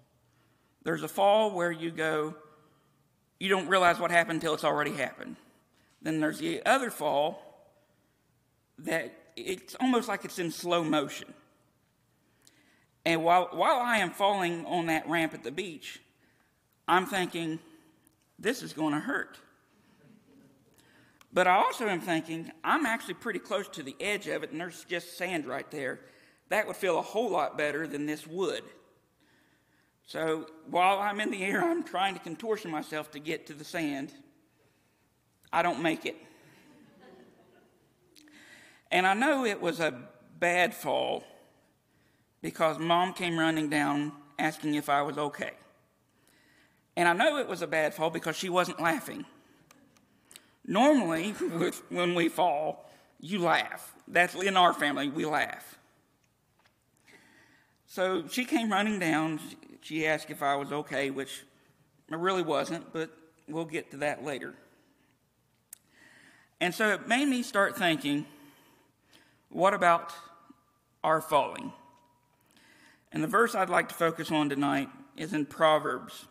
There's 0.84 1.04
a 1.04 1.08
fall 1.08 1.52
where 1.52 1.72
you 1.72 1.90
go, 1.90 2.36
you 3.40 3.48
don't 3.48 3.70
realize 3.70 3.98
what 3.98 4.12
happened 4.12 4.42
until 4.42 4.56
it's 4.56 4.66
already 4.66 4.92
happened. 4.92 5.38
Then 6.02 6.20
there's 6.20 6.40
the 6.40 6.66
other 6.66 6.90
fall 6.90 7.42
that 8.80 9.14
it's 9.38 9.76
almost 9.76 10.10
like 10.10 10.26
it's 10.26 10.38
in 10.38 10.52
slow 10.52 10.84
motion. 10.84 11.34
And 13.06 13.24
while, 13.24 13.50
while 13.52 13.80
I 13.80 13.98
am 13.98 14.12
falling 14.12 14.66
on 14.66 14.86
that 14.88 15.08
ramp 15.08 15.34
at 15.34 15.44
the 15.44 15.52
beach, 15.52 16.00
I'm 16.88 17.06
thinking, 17.06 17.60
this 18.40 18.62
is 18.62 18.74
going 18.74 18.94
to 18.94 19.00
hurt. 19.00 19.38
But 21.34 21.48
I 21.48 21.56
also 21.56 21.88
am 21.88 22.00
thinking, 22.00 22.52
I'm 22.64 22.86
actually 22.86 23.16
pretty 23.16 23.40
close 23.40 23.68
to 23.70 23.84
the 23.84 23.96
edge 24.00 24.28
of 24.28 24.44
it, 24.44 24.52
and 24.52 24.62
there's 24.62 24.86
just 24.86 25.18
sand 25.18 25.46
right 25.46 25.70
there. 25.72 26.00
That 26.50 26.68
would 26.68 26.76
feel 26.76 27.00
a 27.00 27.02
whole 27.02 27.32
lot 27.32 27.58
better 27.58 27.88
than 27.88 28.06
this 28.06 28.28
would. 28.28 28.64
So 30.06 30.48
while 30.70 31.00
I'm 31.00 31.20
in 31.20 31.32
the 31.32 31.44
air, 31.44 31.64
I'm 31.64 31.84
trying 31.84 32.14
to 32.14 32.20
contortion 32.20 32.70
myself 32.70 33.12
to 33.12 33.20
get 33.20 33.48
to 33.48 33.54
the 33.54 33.64
sand. 33.64 34.14
I 35.52 35.62
don't 35.62 35.82
make 35.82 36.06
it. 36.06 36.18
And 38.92 39.08
I 39.08 39.14
know 39.16 39.46
it 39.46 39.60
was 39.60 39.80
a 39.80 40.00
bad 40.40 40.76
fall 40.76 41.24
because 42.44 42.78
mom 42.78 43.14
came 43.14 43.40
running 43.40 43.70
down 43.70 44.12
asking 44.38 44.76
if 44.76 44.90
I 44.90 45.02
was 45.02 45.18
okay. 45.18 45.52
And 46.96 47.08
I 47.08 47.14
know 47.14 47.38
it 47.38 47.48
was 47.48 47.64
a 47.64 47.68
bad 47.68 47.96
fall 47.96 48.12
because 48.12 48.36
she 48.36 48.50
wasn't 48.50 48.80
laughing. 48.80 49.26
Normally, 50.68 51.32
when 51.90 52.14
we 52.14 52.28
fall, 52.30 52.88
you 53.20 53.40
laugh. 53.40 53.96
That's 54.08 54.36
in 54.36 54.58
our 54.58 54.74
family, 54.74 55.10
we 55.10 55.26
laugh. 55.26 55.80
So 57.88 58.28
she 58.28 58.44
came 58.44 58.70
running 58.70 59.00
down. 59.00 59.40
She 59.82 60.06
asked 60.06 60.30
if 60.30 60.44
I 60.44 60.58
was 60.58 60.72
okay, 60.72 61.10
which 61.10 61.44
I 62.12 62.16
really 62.16 62.44
wasn't, 62.44 62.92
but 62.92 63.10
we'll 63.48 63.66
get 63.66 63.90
to 63.92 63.98
that 63.98 64.24
later. 64.26 64.54
And 66.60 66.76
so 66.76 66.90
it 66.90 67.08
made 67.08 67.28
me 67.28 67.42
start 67.42 67.78
thinking 67.78 68.26
what 69.50 69.74
about 69.74 70.12
our 71.04 71.22
falling? 71.22 71.72
And 73.14 73.24
the 73.24 73.28
verse 73.28 73.54
I'd 73.54 73.70
like 73.70 73.90
to 73.90 73.96
focus 73.96 74.32
on 74.32 74.50
tonight 74.50 74.90
is 75.16 75.34
in 75.34 75.46
Proverbs. 75.46 76.26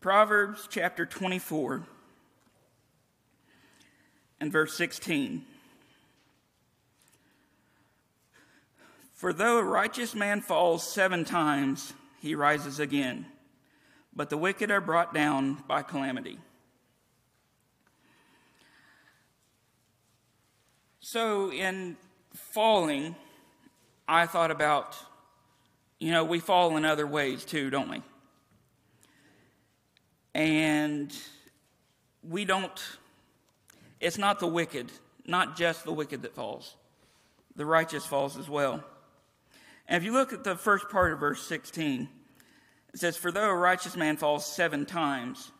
Proverbs 0.00 0.66
chapter 0.68 1.06
24 1.06 1.84
and 4.40 4.50
verse 4.50 4.76
16. 4.76 5.44
For 9.14 9.32
though 9.32 9.58
a 9.58 9.62
righteous 9.62 10.16
man 10.16 10.40
falls 10.40 10.92
seven 10.92 11.24
times, 11.24 11.92
he 12.20 12.34
rises 12.34 12.80
again, 12.80 13.26
but 14.12 14.28
the 14.28 14.36
wicked 14.36 14.72
are 14.72 14.80
brought 14.80 15.14
down 15.14 15.62
by 15.68 15.82
calamity. 15.82 16.40
So, 20.98 21.52
in 21.52 21.96
falling, 22.34 23.14
I 24.08 24.26
thought 24.26 24.50
about, 24.50 24.96
you 26.02 26.10
know, 26.10 26.24
we 26.24 26.40
fall 26.40 26.76
in 26.76 26.84
other 26.84 27.06
ways 27.06 27.44
too, 27.44 27.70
don't 27.70 27.88
we? 27.88 28.02
And 30.34 31.16
we 32.28 32.44
don't, 32.44 32.72
it's 34.00 34.18
not 34.18 34.40
the 34.40 34.48
wicked, 34.48 34.90
not 35.26 35.56
just 35.56 35.84
the 35.84 35.92
wicked 35.92 36.22
that 36.22 36.34
falls, 36.34 36.74
the 37.54 37.64
righteous 37.64 38.04
falls 38.04 38.36
as 38.36 38.48
well. 38.48 38.82
And 39.86 39.96
if 39.96 40.02
you 40.02 40.12
look 40.12 40.32
at 40.32 40.42
the 40.42 40.56
first 40.56 40.88
part 40.88 41.12
of 41.12 41.20
verse 41.20 41.46
16, 41.46 42.08
it 42.92 42.98
says, 42.98 43.16
For 43.16 43.30
though 43.30 43.48
a 43.48 43.54
righteous 43.54 43.94
man 43.94 44.16
falls 44.16 44.44
seven 44.44 44.86
times. 44.86 45.52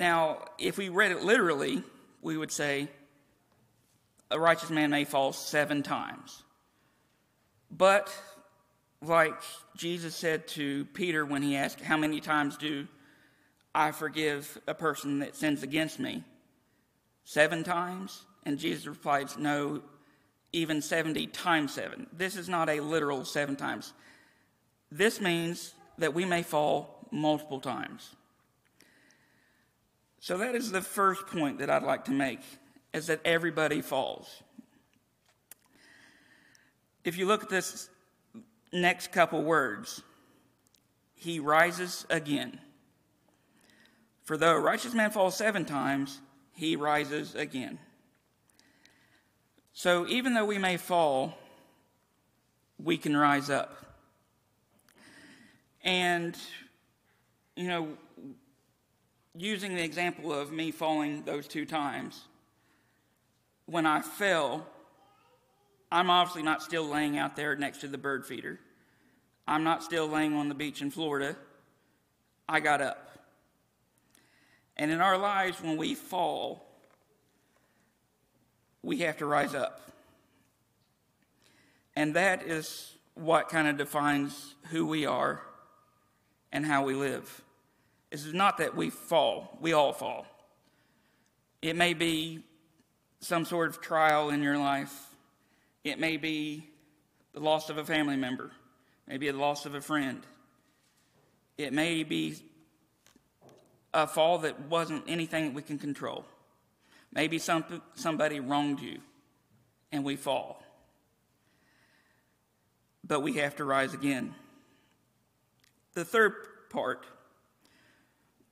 Now, 0.00 0.46
if 0.58 0.78
we 0.78 0.88
read 0.88 1.12
it 1.12 1.22
literally, 1.22 1.84
we 2.22 2.36
would 2.36 2.50
say, 2.50 2.88
A 4.32 4.40
righteous 4.40 4.70
man 4.70 4.90
may 4.90 5.04
fall 5.04 5.32
seven 5.32 5.84
times. 5.84 6.42
But, 7.70 8.12
like 9.02 9.34
Jesus 9.76 10.14
said 10.14 10.46
to 10.48 10.84
Peter 10.86 11.26
when 11.26 11.42
he 11.42 11.56
asked, 11.56 11.80
How 11.80 11.96
many 11.96 12.20
times 12.20 12.56
do 12.56 12.86
I 13.74 13.90
forgive 13.90 14.58
a 14.66 14.74
person 14.74 15.18
that 15.18 15.34
sins 15.34 15.62
against 15.62 15.98
me? 15.98 16.24
Seven 17.24 17.64
times? 17.64 18.24
And 18.44 18.58
Jesus 18.58 18.86
replied, 18.86 19.28
No, 19.38 19.82
even 20.52 20.80
70 20.80 21.26
times 21.28 21.74
7. 21.74 22.06
This 22.12 22.36
is 22.36 22.48
not 22.48 22.68
a 22.68 22.80
literal 22.80 23.24
seven 23.24 23.56
times. 23.56 23.92
This 24.90 25.20
means 25.20 25.74
that 25.98 26.14
we 26.14 26.24
may 26.24 26.42
fall 26.42 27.06
multiple 27.10 27.60
times. 27.60 28.10
So 30.20 30.38
that 30.38 30.54
is 30.54 30.70
the 30.70 30.82
first 30.82 31.26
point 31.26 31.58
that 31.58 31.70
I'd 31.70 31.82
like 31.82 32.04
to 32.04 32.12
make 32.12 32.40
is 32.92 33.06
that 33.06 33.20
everybody 33.24 33.80
falls. 33.80 34.42
If 37.04 37.16
you 37.16 37.26
look 37.26 37.42
at 37.42 37.48
this 37.48 37.88
next 38.72 39.12
couple 39.12 39.42
words, 39.42 40.02
he 41.14 41.38
rises 41.38 42.06
again. 42.10 42.58
For 44.24 44.36
though 44.36 44.56
a 44.56 44.60
righteous 44.60 44.94
man 44.94 45.10
falls 45.10 45.36
seven 45.36 45.64
times, 45.64 46.20
he 46.52 46.76
rises 46.76 47.34
again. 47.34 47.78
So 49.72 50.06
even 50.06 50.34
though 50.34 50.44
we 50.44 50.58
may 50.58 50.76
fall, 50.76 51.34
we 52.78 52.96
can 52.96 53.16
rise 53.16 53.50
up. 53.50 53.76
And, 55.82 56.36
you 57.56 57.68
know, 57.68 57.88
using 59.36 59.74
the 59.74 59.82
example 59.82 60.32
of 60.32 60.52
me 60.52 60.70
falling 60.70 61.22
those 61.24 61.48
two 61.48 61.64
times, 61.64 62.22
when 63.66 63.86
I 63.86 64.02
fell, 64.02 64.66
I'm 65.92 66.08
obviously 66.08 66.42
not 66.42 66.62
still 66.62 66.88
laying 66.88 67.18
out 67.18 67.36
there 67.36 67.54
next 67.54 67.82
to 67.82 67.86
the 67.86 67.98
bird 67.98 68.24
feeder. 68.24 68.58
I'm 69.46 69.62
not 69.62 69.82
still 69.82 70.08
laying 70.08 70.34
on 70.34 70.48
the 70.48 70.54
beach 70.54 70.80
in 70.80 70.90
Florida. 70.90 71.36
I 72.48 72.60
got 72.60 72.80
up. 72.80 73.10
And 74.78 74.90
in 74.90 75.02
our 75.02 75.18
lives, 75.18 75.60
when 75.60 75.76
we 75.76 75.94
fall, 75.94 76.66
we 78.82 79.00
have 79.00 79.18
to 79.18 79.26
rise 79.26 79.54
up. 79.54 79.90
And 81.94 82.16
that 82.16 82.42
is 82.44 82.94
what 83.14 83.50
kind 83.50 83.68
of 83.68 83.76
defines 83.76 84.54
who 84.70 84.86
we 84.86 85.04
are 85.04 85.42
and 86.52 86.64
how 86.64 86.84
we 86.84 86.94
live. 86.94 87.42
Is 88.10 88.32
not 88.32 88.56
that 88.58 88.74
we 88.74 88.88
fall, 88.88 89.58
we 89.60 89.74
all 89.74 89.92
fall. 89.92 90.26
It 91.60 91.76
may 91.76 91.92
be 91.92 92.44
some 93.20 93.44
sort 93.44 93.68
of 93.68 93.82
trial 93.82 94.30
in 94.30 94.42
your 94.42 94.56
life, 94.56 95.11
it 95.84 95.98
may 95.98 96.16
be 96.16 96.68
the 97.32 97.40
loss 97.40 97.70
of 97.70 97.78
a 97.78 97.84
family 97.84 98.16
member, 98.16 98.50
maybe 99.06 99.30
the 99.30 99.38
loss 99.38 99.66
of 99.66 99.74
a 99.74 99.80
friend, 99.80 100.22
it 101.58 101.72
may 101.72 102.02
be 102.02 102.36
a 103.94 104.06
fall 104.06 104.38
that 104.38 104.60
wasn't 104.68 105.04
anything 105.06 105.46
that 105.46 105.54
we 105.54 105.62
can 105.62 105.78
control. 105.78 106.24
Maybe 107.12 107.38
some, 107.38 107.82
somebody 107.94 108.40
wronged 108.40 108.80
you 108.80 109.00
and 109.90 110.02
we 110.02 110.16
fall. 110.16 110.62
But 113.04 113.20
we 113.20 113.34
have 113.34 113.56
to 113.56 113.64
rise 113.64 113.92
again. 113.92 114.34
The 115.94 116.04
third 116.04 116.34
part, 116.70 117.04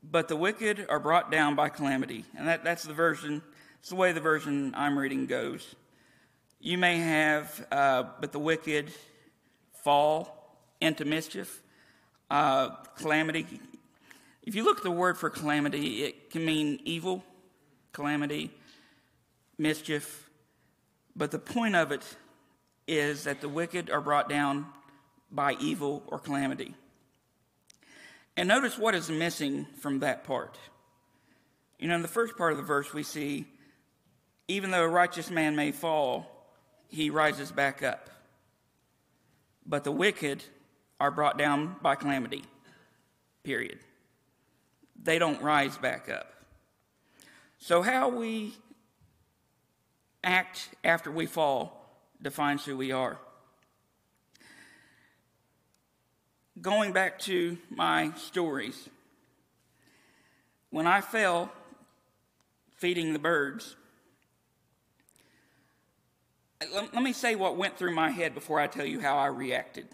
but 0.03 0.29
the 0.29 0.37
wicked 0.37 0.87
are 0.91 1.01
brought 1.01 1.31
down 1.31 1.55
by 1.55 1.71
calamity. 1.71 2.25
And 2.37 2.49
that, 2.49 2.65
that's 2.65 2.83
the 2.83 2.93
version, 2.93 3.43
it's 3.81 3.89
the 3.89 3.97
way 3.97 4.13
the 4.13 4.21
version 4.21 4.75
I'm 4.77 4.99
reading 4.99 5.27
goes. 5.27 5.75
You 6.63 6.77
may 6.77 6.99
have, 6.99 7.67
uh, 7.73 8.05
but 8.21 8.33
the 8.33 8.39
wicked 8.39 8.93
fall 9.83 10.59
into 10.81 11.07
mischief. 11.07 11.63
Uh, 12.31 12.69
calamity. 12.97 13.47
If 14.43 14.55
you 14.55 14.63
look 14.63 14.77
at 14.79 14.83
the 14.83 14.91
word 14.91 15.17
for 15.17 15.31
calamity, 15.31 16.05
it 16.05 16.31
can 16.31 16.45
mean 16.45 16.79
evil, 16.85 17.25
calamity, 17.93 18.51
mischief. 19.59 20.29
But 21.17 21.31
the 21.31 21.39
point 21.39 21.77
of 21.77 21.93
it 21.93 22.05
is 22.87 23.25
that 23.25 23.41
the 23.41 23.49
wicked 23.49 23.91
are 23.91 24.01
brought 24.01 24.29
down 24.29 24.67
by 25.31 25.55
evil 25.61 26.03
or 26.07 26.19
calamity. 26.19 26.75
And 28.37 28.49
notice 28.49 28.79
what 28.79 28.95
is 28.95 29.11
missing 29.11 29.67
from 29.81 30.01
that 30.01 30.25
part. 30.25 30.59
You 31.79 31.89
know, 31.89 31.95
in 31.95 32.03
the 32.03 32.09
first 32.09 32.37
part 32.37 32.53
of 32.53 32.59
the 32.59 32.65
verse, 32.65 32.93
we 32.93 33.03
see, 33.03 33.47
even 34.47 34.71
though 34.71 34.85
a 34.85 34.89
righteous 34.89 35.31
man 35.31 35.57
may 35.57 35.73
fall, 35.73 36.40
he 36.91 37.09
rises 37.11 37.51
back 37.51 37.83
up. 37.83 38.11
But 39.65 39.85
the 39.85 39.93
wicked 39.93 40.45
are 40.99 41.11
brought 41.11 41.39
down 41.39 41.77
by 41.81 41.95
calamity, 41.95 42.45
period. 43.43 43.79
They 45.03 45.19
don't 45.19 45.41
rise 45.41 45.79
back 45.79 46.11
up. 46.11 46.33
So, 47.59 47.83
how 47.83 48.09
we 48.09 48.55
act 50.23 50.69
after 50.85 51.11
we 51.11 51.27
fall 51.27 51.81
defines 52.21 52.65
who 52.65 52.77
we 52.77 52.93
are. 52.93 53.19
Going 56.61 56.93
back 56.93 57.19
to 57.21 57.57
my 57.71 58.13
stories, 58.17 58.89
when 60.69 60.87
I 60.87 61.01
fell 61.01 61.51
feeding 62.77 63.13
the 63.13 63.19
birds, 63.19 63.77
let, 66.61 66.95
let 66.95 67.03
me 67.03 67.13
say 67.13 67.35
what 67.35 67.57
went 67.57 67.77
through 67.77 67.95
my 67.95 68.11
head 68.11 68.35
before 68.35 68.61
I 68.61 68.67
tell 68.67 68.85
you 68.85 69.01
how 69.01 69.17
I 69.17 69.27
reacted. 69.27 69.89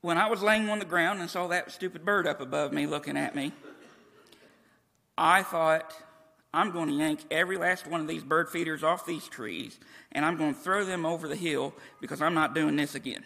When 0.00 0.18
I 0.18 0.28
was 0.28 0.42
laying 0.42 0.68
on 0.68 0.78
the 0.78 0.84
ground 0.84 1.20
and 1.20 1.30
saw 1.30 1.48
that 1.48 1.70
stupid 1.70 2.04
bird 2.04 2.26
up 2.26 2.40
above 2.40 2.72
me 2.72 2.86
looking 2.86 3.16
at 3.16 3.34
me, 3.34 3.52
I 5.16 5.42
thought, 5.42 5.94
I'm 6.52 6.70
going 6.70 6.88
to 6.88 6.94
yank 6.94 7.20
every 7.30 7.56
last 7.56 7.86
one 7.86 8.00
of 8.00 8.06
these 8.06 8.22
bird 8.22 8.48
feeders 8.48 8.84
off 8.84 9.06
these 9.06 9.26
trees 9.26 9.80
and 10.12 10.24
I'm 10.24 10.36
going 10.36 10.54
to 10.54 10.60
throw 10.60 10.84
them 10.84 11.04
over 11.04 11.26
the 11.26 11.36
hill 11.36 11.74
because 12.00 12.22
I'm 12.22 12.34
not 12.34 12.54
doing 12.54 12.76
this 12.76 12.94
again. 12.94 13.24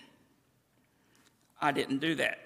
I 1.61 1.73
didn't 1.73 1.99
do 1.99 2.14
that. 2.14 2.38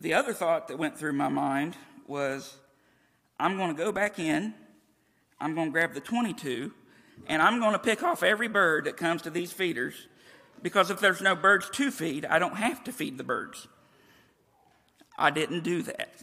The 0.00 0.14
other 0.14 0.32
thought 0.32 0.68
that 0.68 0.78
went 0.78 0.98
through 0.98 1.14
my 1.14 1.28
mind 1.28 1.76
was 2.06 2.56
I'm 3.40 3.56
going 3.56 3.74
to 3.74 3.82
go 3.82 3.90
back 3.90 4.18
in, 4.18 4.54
I'm 5.40 5.54
going 5.54 5.68
to 5.68 5.72
grab 5.72 5.94
the 5.94 6.00
22, 6.00 6.72
and 7.26 7.42
I'm 7.42 7.60
going 7.60 7.72
to 7.72 7.78
pick 7.78 8.02
off 8.02 8.22
every 8.22 8.48
bird 8.48 8.84
that 8.84 8.96
comes 8.96 9.22
to 9.22 9.30
these 9.30 9.52
feeders 9.52 9.94
because 10.62 10.90
if 10.90 11.00
there's 11.00 11.20
no 11.20 11.34
birds 11.34 11.68
to 11.70 11.90
feed, 11.90 12.24
I 12.24 12.38
don't 12.38 12.56
have 12.56 12.84
to 12.84 12.92
feed 12.92 13.18
the 13.18 13.24
birds. 13.24 13.68
I 15.18 15.30
didn't 15.30 15.62
do 15.64 15.82
that. 15.82 16.22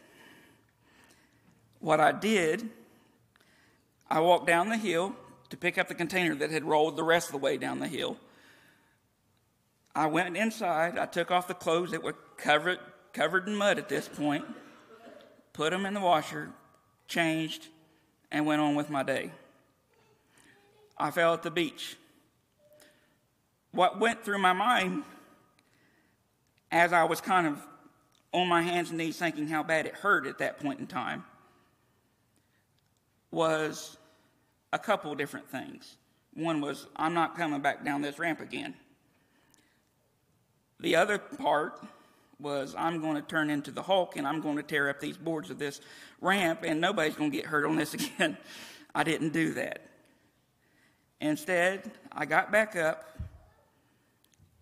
What 1.79 1.99
I 1.99 2.11
did 2.11 2.69
I 4.11 4.19
walked 4.19 4.45
down 4.45 4.67
the 4.67 4.77
hill 4.77 5.15
to 5.51 5.57
pick 5.57 5.77
up 5.77 5.87
the 5.87 5.95
container 5.95 6.35
that 6.35 6.51
had 6.51 6.65
rolled 6.65 6.97
the 6.97 7.03
rest 7.03 7.29
of 7.29 7.31
the 7.31 7.37
way 7.37 7.55
down 7.57 7.79
the 7.79 7.87
hill. 7.87 8.17
I 9.95 10.07
went 10.07 10.35
inside. 10.35 10.97
I 10.97 11.05
took 11.05 11.31
off 11.31 11.47
the 11.47 11.53
clothes 11.53 11.91
that 11.91 12.03
were 12.03 12.17
covered, 12.35 12.79
covered 13.13 13.47
in 13.47 13.55
mud 13.55 13.77
at 13.77 13.87
this 13.87 14.09
point, 14.09 14.43
put 15.53 15.71
them 15.71 15.85
in 15.85 15.93
the 15.93 16.01
washer, 16.01 16.49
changed, 17.07 17.69
and 18.31 18.45
went 18.45 18.61
on 18.61 18.75
with 18.75 18.89
my 18.89 19.03
day. 19.03 19.31
I 20.97 21.11
fell 21.11 21.33
at 21.33 21.43
the 21.43 21.51
beach. 21.51 21.97
What 23.71 23.99
went 23.99 24.23
through 24.23 24.39
my 24.39 24.53
mind 24.53 25.03
as 26.71 26.93
I 26.93 27.03
was 27.03 27.21
kind 27.21 27.47
of 27.47 27.59
on 28.33 28.47
my 28.47 28.61
hands 28.61 28.89
and 28.89 28.97
knees 28.97 29.17
thinking 29.17 29.47
how 29.47 29.63
bad 29.63 29.85
it 29.85 29.95
hurt 29.95 30.25
at 30.25 30.37
that 30.37 30.59
point 30.59 30.79
in 30.79 30.87
time 30.87 31.23
was 33.31 33.97
a 34.73 34.79
couple 34.79 35.13
different 35.15 35.49
things. 35.49 35.97
One 36.33 36.61
was, 36.61 36.87
I'm 36.95 37.13
not 37.13 37.35
coming 37.35 37.61
back 37.61 37.83
down 37.83 38.01
this 38.01 38.19
ramp 38.19 38.39
again. 38.39 38.73
The 40.79 40.95
other 40.95 41.17
part 41.17 41.81
was, 42.41 42.75
I'm 42.77 43.01
going 43.01 43.15
to 43.15 43.21
turn 43.21 43.49
into 43.49 43.71
the 43.71 43.81
Hulk 43.81 44.17
and 44.17 44.27
I'm 44.27 44.41
going 44.41 44.57
to 44.57 44.63
tear 44.63 44.89
up 44.89 44.99
these 44.99 45.17
boards 45.17 45.49
of 45.49 45.59
this 45.59 45.81
ramp 46.19 46.63
and 46.63 46.81
nobody's 46.81 47.15
going 47.15 47.31
to 47.31 47.37
get 47.37 47.45
hurt 47.45 47.65
on 47.65 47.75
this 47.75 47.93
again. 47.95 48.37
I 48.93 49.03
didn't 49.03 49.33
do 49.33 49.53
that. 49.53 49.81
Instead, 51.19 51.91
I 52.11 52.25
got 52.25 52.51
back 52.51 52.75
up 52.75 53.05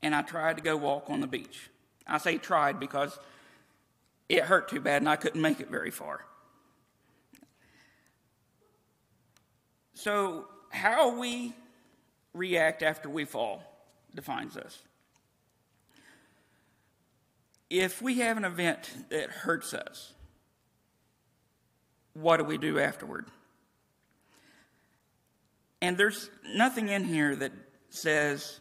and 0.02 0.14
I 0.14 0.22
tried 0.22 0.58
to 0.58 0.64
go 0.64 0.76
walk 0.76 1.10
on 1.10 1.22
the 1.22 1.28
beach. 1.28 1.70
I 2.06 2.18
say 2.18 2.38
tried 2.38 2.80
because 2.80 3.18
it 4.28 4.44
hurt 4.44 4.70
too 4.70 4.82
bad 4.82 5.02
and 5.02 5.10
I 5.10 5.16
couldn't 5.16 5.42
make 5.42 5.60
it 5.60 5.70
very 5.70 5.92
far. 5.92 6.26
So, 9.94 10.48
how 10.70 11.20
we 11.20 11.54
react 12.34 12.84
after 12.84 13.10
we 13.10 13.26
fall 13.26 13.64
defines 14.16 14.56
us. 14.56 14.80
If 17.70 18.02
we 18.02 18.20
have 18.20 18.38
an 18.38 18.46
event 18.46 18.90
that 19.10 19.30
hurts 19.30 19.74
us, 19.74 20.14
what 22.14 22.38
do 22.38 22.44
we 22.44 22.58
do 22.58 22.80
afterward? 22.80 23.26
And 25.82 25.98
there's 25.98 26.30
nothing 26.56 26.90
in 26.90 27.06
here 27.06 27.36
that 27.36 27.52
says, 27.90 28.60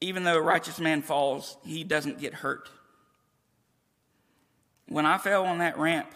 even 0.00 0.24
though 0.24 0.36
a 0.36 0.42
righteous 0.42 0.78
man 0.78 1.02
falls, 1.02 1.56
he 1.64 1.84
doesn't 1.84 2.20
get 2.20 2.32
hurt. 2.32 2.70
When 4.88 5.04
I 5.04 5.18
fell 5.18 5.44
on 5.44 5.58
that 5.58 5.78
ramp, 5.78 6.10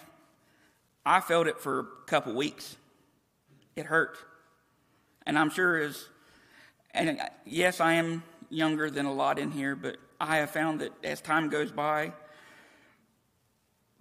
I 1.05 1.21
felt 1.21 1.47
it 1.47 1.59
for 1.59 1.81
a 1.81 1.85
couple 2.07 2.33
weeks. 2.35 2.77
It 3.77 3.87
hurt. 3.87 4.17
And 5.27 5.39
I'm 5.39 5.51
sure 5.51 5.79
as, 5.79 6.09
and 6.93 7.21
uh, 7.21 7.25
yes, 7.45 7.81
I 7.81 7.95
am 7.95 8.23
younger 8.49 8.91
than 8.91 9.07
a 9.07 9.13
lot 9.13 9.39
in 9.39 9.51
here, 9.51 9.77
but 9.77 9.97
I 10.23 10.37
have 10.37 10.51
found 10.51 10.81
that 10.83 10.93
as 11.03 11.21
time 11.21 11.49
goes 11.49 11.73
by, 11.73 12.13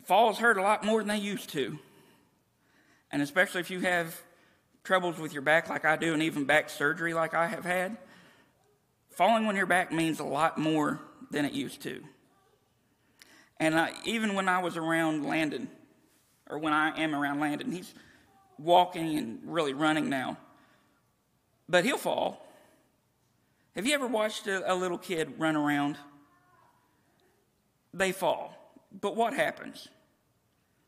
falls 0.05 0.37
hurt 0.37 0.57
a 0.57 0.61
lot 0.61 0.85
more 0.85 0.99
than 0.99 1.07
they 1.07 1.17
used 1.17 1.49
to. 1.49 1.79
And 3.11 3.23
especially 3.23 3.59
if 3.59 3.71
you 3.71 3.79
have 3.79 4.21
troubles 4.83 5.17
with 5.17 5.33
your 5.33 5.41
back 5.41 5.67
like 5.67 5.83
I 5.83 5.95
do, 5.95 6.13
and 6.13 6.21
even 6.21 6.45
back 6.45 6.69
surgery 6.69 7.15
like 7.15 7.33
I 7.33 7.47
have 7.47 7.65
had, 7.65 7.97
falling 9.09 9.47
on 9.47 9.55
your 9.55 9.65
back 9.65 9.91
means 9.91 10.19
a 10.19 10.23
lot 10.23 10.59
more 10.59 10.99
than 11.31 11.43
it 11.43 11.53
used 11.53 11.81
to. 11.81 12.03
And 13.59 13.77
I, 13.77 13.93
even 14.05 14.35
when 14.35 14.47
I 14.47 14.59
was 14.59 14.77
around 14.77 15.25
Landon, 15.25 15.69
or 16.47 16.59
when 16.59 16.71
I 16.71 17.01
am 17.01 17.15
around 17.15 17.39
Landon, 17.39 17.71
he's 17.71 17.95
walking 18.59 19.17
and 19.17 19.39
really 19.43 19.73
running 19.73 20.07
now. 20.07 20.37
But 21.67 21.83
he'll 21.83 21.97
fall. 21.97 22.47
Have 23.75 23.87
you 23.87 23.95
ever 23.95 24.05
watched 24.05 24.45
a, 24.45 24.71
a 24.71 24.75
little 24.75 24.99
kid 24.99 25.33
run 25.39 25.55
around? 25.55 25.97
They 27.93 28.11
fall. 28.11 28.57
But 28.99 29.15
what 29.15 29.33
happens? 29.33 29.87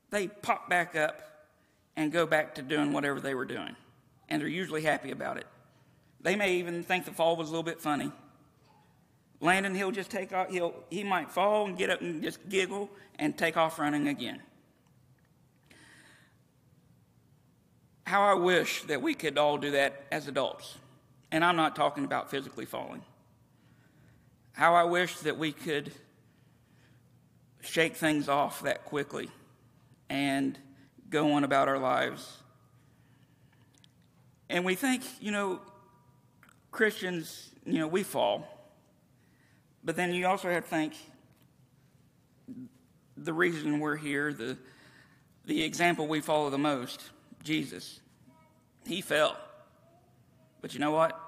They 0.09 0.27
pop 0.27 0.69
back 0.69 0.95
up 0.95 1.21
and 1.95 2.11
go 2.11 2.25
back 2.25 2.55
to 2.55 2.61
doing 2.61 2.93
whatever 2.93 3.19
they 3.19 3.35
were 3.35 3.45
doing. 3.45 3.75
And 4.29 4.41
they're 4.41 4.49
usually 4.49 4.81
happy 4.81 5.11
about 5.11 5.37
it. 5.37 5.47
They 6.21 6.35
may 6.35 6.55
even 6.55 6.83
think 6.83 7.05
the 7.05 7.11
fall 7.11 7.35
was 7.35 7.49
a 7.49 7.51
little 7.51 7.63
bit 7.63 7.81
funny. 7.81 8.11
Landon, 9.41 9.75
he'll 9.75 9.91
just 9.91 10.09
take 10.09 10.31
off, 10.31 10.49
he'll, 10.49 10.73
he 10.89 11.03
might 11.03 11.29
fall 11.29 11.65
and 11.65 11.77
get 11.77 11.89
up 11.89 11.99
and 11.99 12.23
just 12.23 12.47
giggle 12.47 12.89
and 13.19 13.37
take 13.37 13.57
off 13.57 13.77
running 13.77 14.07
again. 14.07 14.41
How 18.05 18.21
I 18.23 18.35
wish 18.35 18.83
that 18.83 19.01
we 19.01 19.13
could 19.13 19.37
all 19.37 19.57
do 19.57 19.71
that 19.71 20.05
as 20.11 20.27
adults. 20.27 20.77
And 21.31 21.43
I'm 21.43 21.55
not 21.55 21.75
talking 21.75 22.05
about 22.05 22.29
physically 22.31 22.65
falling. 22.65 23.01
How 24.53 24.75
I 24.75 24.83
wish 24.83 25.17
that 25.19 25.37
we 25.37 25.51
could 25.51 25.91
shake 27.63 27.95
things 27.95 28.30
off 28.30 28.62
that 28.62 28.86
quickly 28.86 29.30
and 30.10 30.58
go 31.10 31.34
on 31.34 31.43
about 31.43 31.67
our 31.67 31.80
lives. 31.80 32.38
And 34.49 34.65
we 34.65 34.76
think, 34.76 35.04
you 35.19 35.32
know, 35.32 35.62
Christians, 36.71 37.52
you 37.65 37.80
know, 37.80 37.88
we 37.88 38.04
fall. 38.04 38.47
But 39.84 39.95
then 39.95 40.13
you 40.13 40.28
also 40.28 40.49
have 40.49 40.63
to 40.63 40.69
think 40.69 40.93
the 43.17 43.34
reason 43.34 43.80
we're 43.80 43.95
here, 43.95 44.34
the, 44.34 44.58
the 45.45 45.63
example 45.63 46.08
we 46.08 46.21
follow 46.21 46.49
the 46.49 46.58
most, 46.58 47.02
Jesus. 47.43 47.99
He 48.86 49.02
fell. 49.02 49.38
But 50.62 50.73
you 50.73 50.80
know 50.80 50.91
what? 50.91 51.19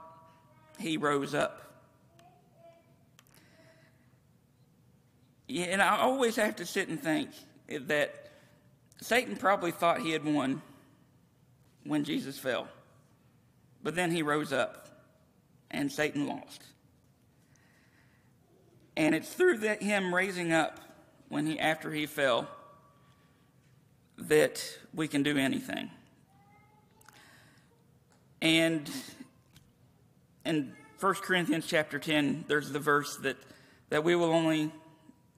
He 0.80 0.98
rose 0.98 1.34
up. 1.34 1.65
And 5.50 5.82
I 5.82 5.98
always 5.98 6.36
have 6.38 6.56
to 6.58 6.66
sit 6.66 6.88
and 6.88 7.02
think 7.02 7.30
that 7.68 8.30
Satan 9.02 9.36
probably 9.36 9.72
thought 9.72 10.02
he 10.02 10.12
had 10.12 10.24
won 10.24 10.62
when 11.84 12.04
Jesus 12.04 12.38
fell. 12.38 12.68
But 13.84 13.96
then 13.96 14.12
he 14.12 14.24
rose 14.24 14.52
up 14.52 14.88
and 15.70 15.92
Satan 15.92 16.28
lost. 16.28 16.64
And 18.98 19.14
it's 19.14 19.32
through 19.34 19.60
that 19.60 19.82
him 19.82 20.14
raising 20.14 20.54
up 20.54 20.80
when 21.30 21.46
he 21.46 21.60
after 21.60 21.92
he 21.92 22.06
fell 22.06 22.48
that 24.18 24.78
we 24.94 25.08
can 25.08 25.22
do 25.22 25.38
anything. 25.38 25.92
And 28.42 28.90
in 30.46 30.74
1 31.00 31.14
Corinthians 31.16 31.66
chapter 31.68 32.00
10, 32.00 32.46
there's 32.48 32.72
the 32.72 32.80
verse 32.80 33.18
that, 33.18 33.38
that 33.90 34.04
we 34.04 34.16
will 34.16 34.32
only 34.32 34.72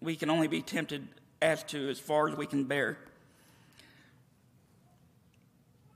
we 0.02 0.16
can 0.16 0.30
only 0.30 0.48
be 0.48 0.62
tempted 0.62 1.08
as 1.42 1.64
to 1.64 1.90
as 1.90 2.00
far 2.00 2.30
as 2.30 2.36
we 2.36 2.46
can 2.46 2.64
bear. 2.64 2.98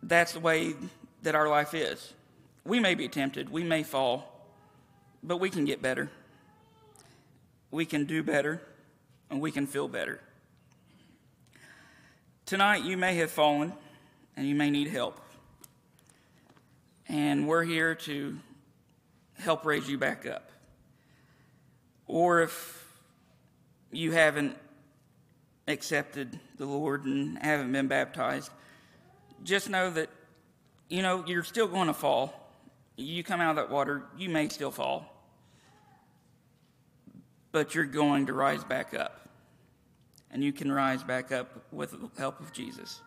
That's 0.04 0.34
the 0.34 0.40
way 0.40 0.74
that 1.24 1.36
our 1.36 1.48
life 1.48 1.74
is. 1.74 2.14
We 2.66 2.80
may 2.80 2.96
be 2.96 3.08
tempted, 3.08 3.50
we 3.50 3.64
may 3.64 3.84
fall, 3.84 4.50
but 5.24 5.38
we 5.38 5.50
can 5.50 5.66
get 5.66 5.82
better. 5.82 6.10
We 7.70 7.86
can 7.86 8.06
do 8.06 8.22
better, 8.22 8.62
and 9.30 9.40
we 9.40 9.52
can 9.52 9.66
feel 9.66 9.88
better. 9.88 10.20
Tonight, 12.46 12.84
you 12.84 12.98
may 12.98 13.16
have 13.16 13.32
fallen, 13.32 13.74
and 14.36 14.48
you 14.48 14.56
may 14.56 14.70
need 14.70 14.90
help. 14.90 15.20
And 17.08 17.48
we're 17.48 17.64
here 17.64 17.96
to 17.96 18.38
help 19.40 19.66
raise 19.66 19.90
you 19.90 19.98
back 19.98 20.26
up. 20.26 20.52
Or 22.08 22.42
if 22.42 22.81
you 23.92 24.12
haven't 24.12 24.58
accepted 25.68 26.40
the 26.58 26.66
Lord 26.66 27.06
and 27.06 27.38
haven't 27.40 27.72
been 27.72 27.88
baptized, 27.88 28.52
just 29.44 29.70
know 29.70 29.90
that, 29.92 30.10
you 30.90 31.02
know, 31.02 31.24
you're 31.26 31.44
still 31.44 31.68
going 31.68 31.88
to 31.88 31.94
fall. 31.94 32.34
You 32.98 33.24
come 33.24 33.42
out 33.42 33.52
of 33.52 33.56
that 33.58 33.70
water, 33.74 34.04
you 34.18 34.30
may 34.30 34.50
still 34.50 34.72
fall, 34.72 35.06
but 37.52 37.74
you're 37.74 37.86
going 37.86 38.28
to 38.28 38.34
rise 38.34 38.64
back 38.64 38.94
up. 38.94 39.30
And 40.34 40.44
you 40.44 40.54
can 40.54 40.72
rise 40.72 41.04
back 41.04 41.32
up 41.32 41.66
with 41.74 41.92
the 41.92 42.10
help 42.18 42.40
of 42.40 42.54
Jesus. 42.54 43.02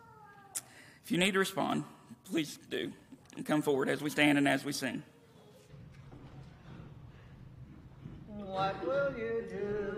If 1.04 1.10
you 1.10 1.16
need 1.16 1.32
to 1.32 1.38
respond, 1.38 1.84
please 2.24 2.58
do. 2.70 2.92
And 3.36 3.46
come 3.46 3.62
forward 3.62 3.88
as 3.88 4.02
we 4.02 4.10
stand 4.10 4.36
and 4.36 4.46
as 4.46 4.64
we 4.64 4.72
sing. 4.72 5.02
What 8.28 8.86
will 8.86 9.12
you 9.18 9.44
do 9.48 9.93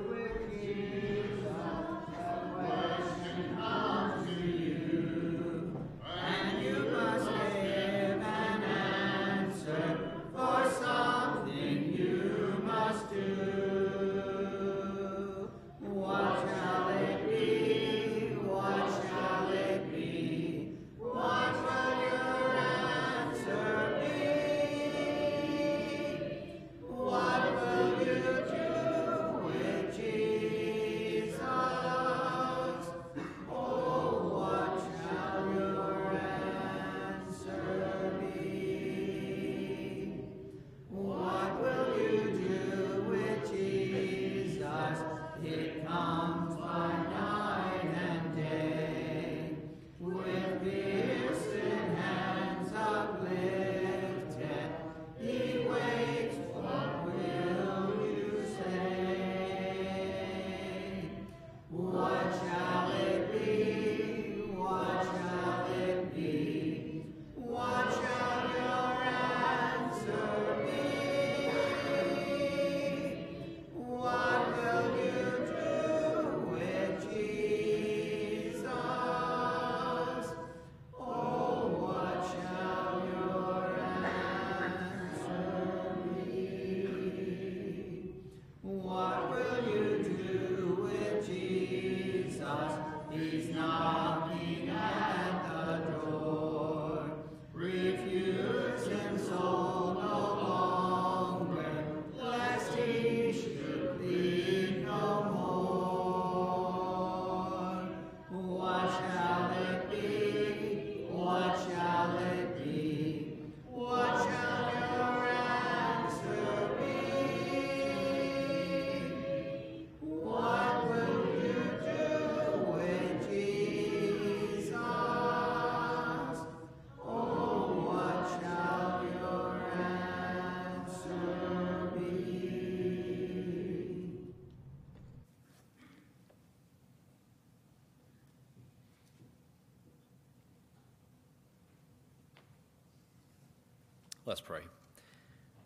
Let's 144.36 144.46
pray. 144.46 144.60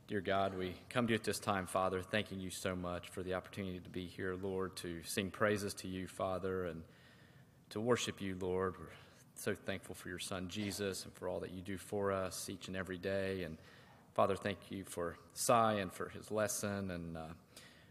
Dear 0.06 0.20
God, 0.20 0.56
we 0.56 0.76
come 0.90 1.08
to 1.08 1.12
you 1.12 1.16
at 1.16 1.24
this 1.24 1.40
time, 1.40 1.66
Father, 1.66 2.02
thanking 2.02 2.38
you 2.38 2.50
so 2.50 2.76
much 2.76 3.08
for 3.08 3.24
the 3.24 3.34
opportunity 3.34 3.80
to 3.80 3.90
be 3.90 4.06
here, 4.06 4.36
Lord, 4.40 4.76
to 4.76 5.02
sing 5.02 5.28
praises 5.28 5.74
to 5.74 5.88
you, 5.88 6.06
Father, 6.06 6.66
and 6.66 6.84
to 7.70 7.80
worship 7.80 8.20
you, 8.20 8.36
Lord. 8.40 8.76
We're 8.78 8.94
so 9.34 9.56
thankful 9.56 9.96
for 9.96 10.08
your 10.08 10.20
Son, 10.20 10.46
Jesus, 10.48 11.04
and 11.04 11.12
for 11.14 11.26
all 11.26 11.40
that 11.40 11.50
you 11.50 11.62
do 11.62 11.78
for 11.78 12.12
us 12.12 12.48
each 12.48 12.68
and 12.68 12.76
every 12.76 12.96
day. 12.96 13.42
And 13.42 13.58
Father, 14.14 14.36
thank 14.36 14.58
you 14.70 14.84
for 14.84 15.16
Cy 15.34 15.72
and 15.72 15.92
for 15.92 16.08
his 16.08 16.30
lesson, 16.30 16.92
and 16.92 17.16
uh, 17.16 17.22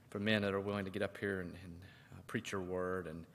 for 0.09 0.19
men 0.19 0.43
that 0.43 0.53
are 0.53 0.61
willing 0.61 0.85
to 0.85 0.91
get 0.91 1.01
up 1.01 1.17
here 1.17 1.41
and, 1.41 1.51
and 1.61 1.73
uh, 2.13 2.21
preach 2.25 2.53
your 2.53 2.61
word. 2.61 3.07
And 3.07 3.25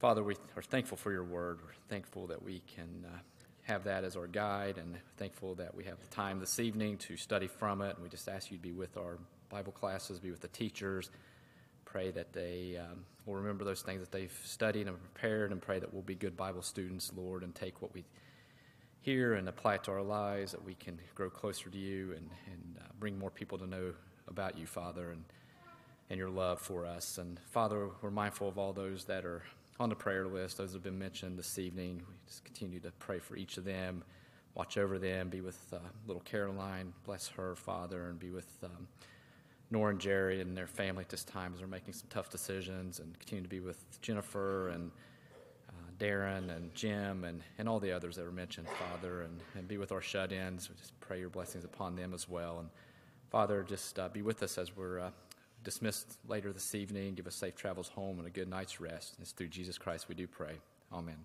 Father, 0.00 0.22
we 0.22 0.34
are 0.54 0.62
thankful 0.62 0.98
for 0.98 1.12
your 1.12 1.24
word. 1.24 1.60
We're 1.64 1.72
thankful 1.88 2.26
that 2.26 2.42
we 2.42 2.60
can 2.74 3.06
uh, 3.06 3.16
have 3.64 3.84
that 3.84 4.04
as 4.04 4.16
our 4.16 4.26
guide, 4.26 4.78
and 4.78 4.96
thankful 5.16 5.54
that 5.56 5.74
we 5.74 5.84
have 5.84 5.98
the 5.98 6.14
time 6.14 6.38
this 6.38 6.60
evening 6.60 6.98
to 6.98 7.16
study 7.16 7.46
from 7.46 7.80
it. 7.80 7.94
And 7.94 8.02
we 8.02 8.08
just 8.08 8.28
ask 8.28 8.50
you 8.50 8.56
to 8.58 8.62
be 8.62 8.72
with 8.72 8.96
our 8.96 9.18
Bible 9.48 9.72
classes, 9.72 10.18
be 10.18 10.30
with 10.30 10.40
the 10.40 10.48
teachers. 10.48 11.10
Pray 11.84 12.10
that 12.10 12.32
they 12.32 12.78
um, 12.78 13.04
will 13.24 13.36
remember 13.36 13.64
those 13.64 13.82
things 13.82 14.00
that 14.00 14.12
they've 14.12 14.38
studied 14.44 14.86
and 14.86 14.98
prepared, 14.98 15.50
and 15.50 15.62
pray 15.62 15.78
that 15.78 15.92
we'll 15.92 16.02
be 16.02 16.14
good 16.14 16.36
Bible 16.36 16.62
students, 16.62 17.10
Lord, 17.16 17.42
and 17.42 17.54
take 17.54 17.80
what 17.80 17.94
we 17.94 18.04
hear 19.00 19.34
and 19.34 19.48
apply 19.48 19.76
it 19.76 19.84
to 19.84 19.92
our 19.92 20.02
lives, 20.02 20.52
that 20.52 20.64
we 20.64 20.74
can 20.74 20.98
grow 21.14 21.30
closer 21.30 21.70
to 21.70 21.78
you 21.78 22.12
and, 22.12 22.30
and 22.46 22.76
uh, 22.80 22.84
bring 22.98 23.18
more 23.18 23.30
people 23.30 23.58
to 23.58 23.66
know 23.66 23.92
about 24.28 24.58
you, 24.58 24.66
Father, 24.66 25.10
and, 25.10 25.24
and 26.10 26.18
your 26.18 26.30
love 26.30 26.60
for 26.60 26.84
us. 26.86 27.18
And 27.18 27.38
Father, 27.50 27.88
we're 28.02 28.10
mindful 28.10 28.48
of 28.48 28.58
all 28.58 28.72
those 28.72 29.04
that 29.04 29.24
are 29.24 29.42
on 29.80 29.88
the 29.88 29.94
prayer 29.94 30.26
list, 30.26 30.58
those 30.58 30.72
have 30.72 30.82
been 30.82 30.98
mentioned 30.98 31.38
this 31.38 31.58
evening. 31.58 32.02
We 32.08 32.14
just 32.26 32.44
continue 32.44 32.80
to 32.80 32.92
pray 32.92 33.18
for 33.18 33.36
each 33.36 33.56
of 33.56 33.64
them, 33.64 34.04
watch 34.54 34.78
over 34.78 34.98
them, 34.98 35.28
be 35.28 35.40
with 35.40 35.58
uh, 35.72 35.78
little 36.06 36.22
Caroline, 36.22 36.92
bless 37.04 37.28
her, 37.28 37.56
Father, 37.56 38.08
and 38.08 38.18
be 38.18 38.30
with 38.30 38.46
um, 38.62 38.86
Nora 39.70 39.90
and 39.90 40.00
Jerry 40.00 40.40
and 40.40 40.56
their 40.56 40.68
family 40.68 41.02
at 41.02 41.08
this 41.08 41.24
time 41.24 41.52
as 41.52 41.58
they're 41.58 41.66
making 41.66 41.94
some 41.94 42.06
tough 42.08 42.30
decisions, 42.30 43.00
and 43.00 43.18
continue 43.18 43.42
to 43.42 43.48
be 43.48 43.60
with 43.60 44.00
Jennifer 44.00 44.68
and 44.68 44.92
uh, 45.68 45.90
Darren 45.98 46.56
and 46.56 46.72
Jim 46.74 47.24
and, 47.24 47.42
and 47.58 47.68
all 47.68 47.80
the 47.80 47.90
others 47.90 48.14
that 48.14 48.24
were 48.24 48.30
mentioned, 48.32 48.68
Father, 48.78 49.22
and, 49.22 49.40
and 49.56 49.66
be 49.66 49.78
with 49.78 49.90
our 49.90 50.00
shut 50.00 50.30
ins. 50.30 50.68
We 50.68 50.76
just 50.76 50.98
pray 51.00 51.18
your 51.18 51.30
blessings 51.30 51.64
upon 51.64 51.96
them 51.96 52.14
as 52.14 52.28
well. 52.28 52.60
And 52.60 52.68
Father, 53.30 53.64
just 53.64 53.98
uh, 53.98 54.08
be 54.08 54.22
with 54.22 54.44
us 54.44 54.56
as 54.56 54.76
we're 54.76 55.00
uh, 55.00 55.10
dismissed 55.64 56.18
later 56.28 56.52
this 56.52 56.74
evening. 56.74 57.14
Give 57.14 57.26
us 57.26 57.34
safe 57.34 57.56
travels 57.56 57.88
home 57.88 58.18
and 58.18 58.26
a 58.26 58.30
good 58.30 58.48
night's 58.48 58.80
rest. 58.80 59.16
It's 59.20 59.32
through 59.32 59.48
Jesus 59.48 59.78
Christ 59.78 60.08
we 60.08 60.14
do 60.14 60.26
pray. 60.26 60.54
Amen. 60.92 61.16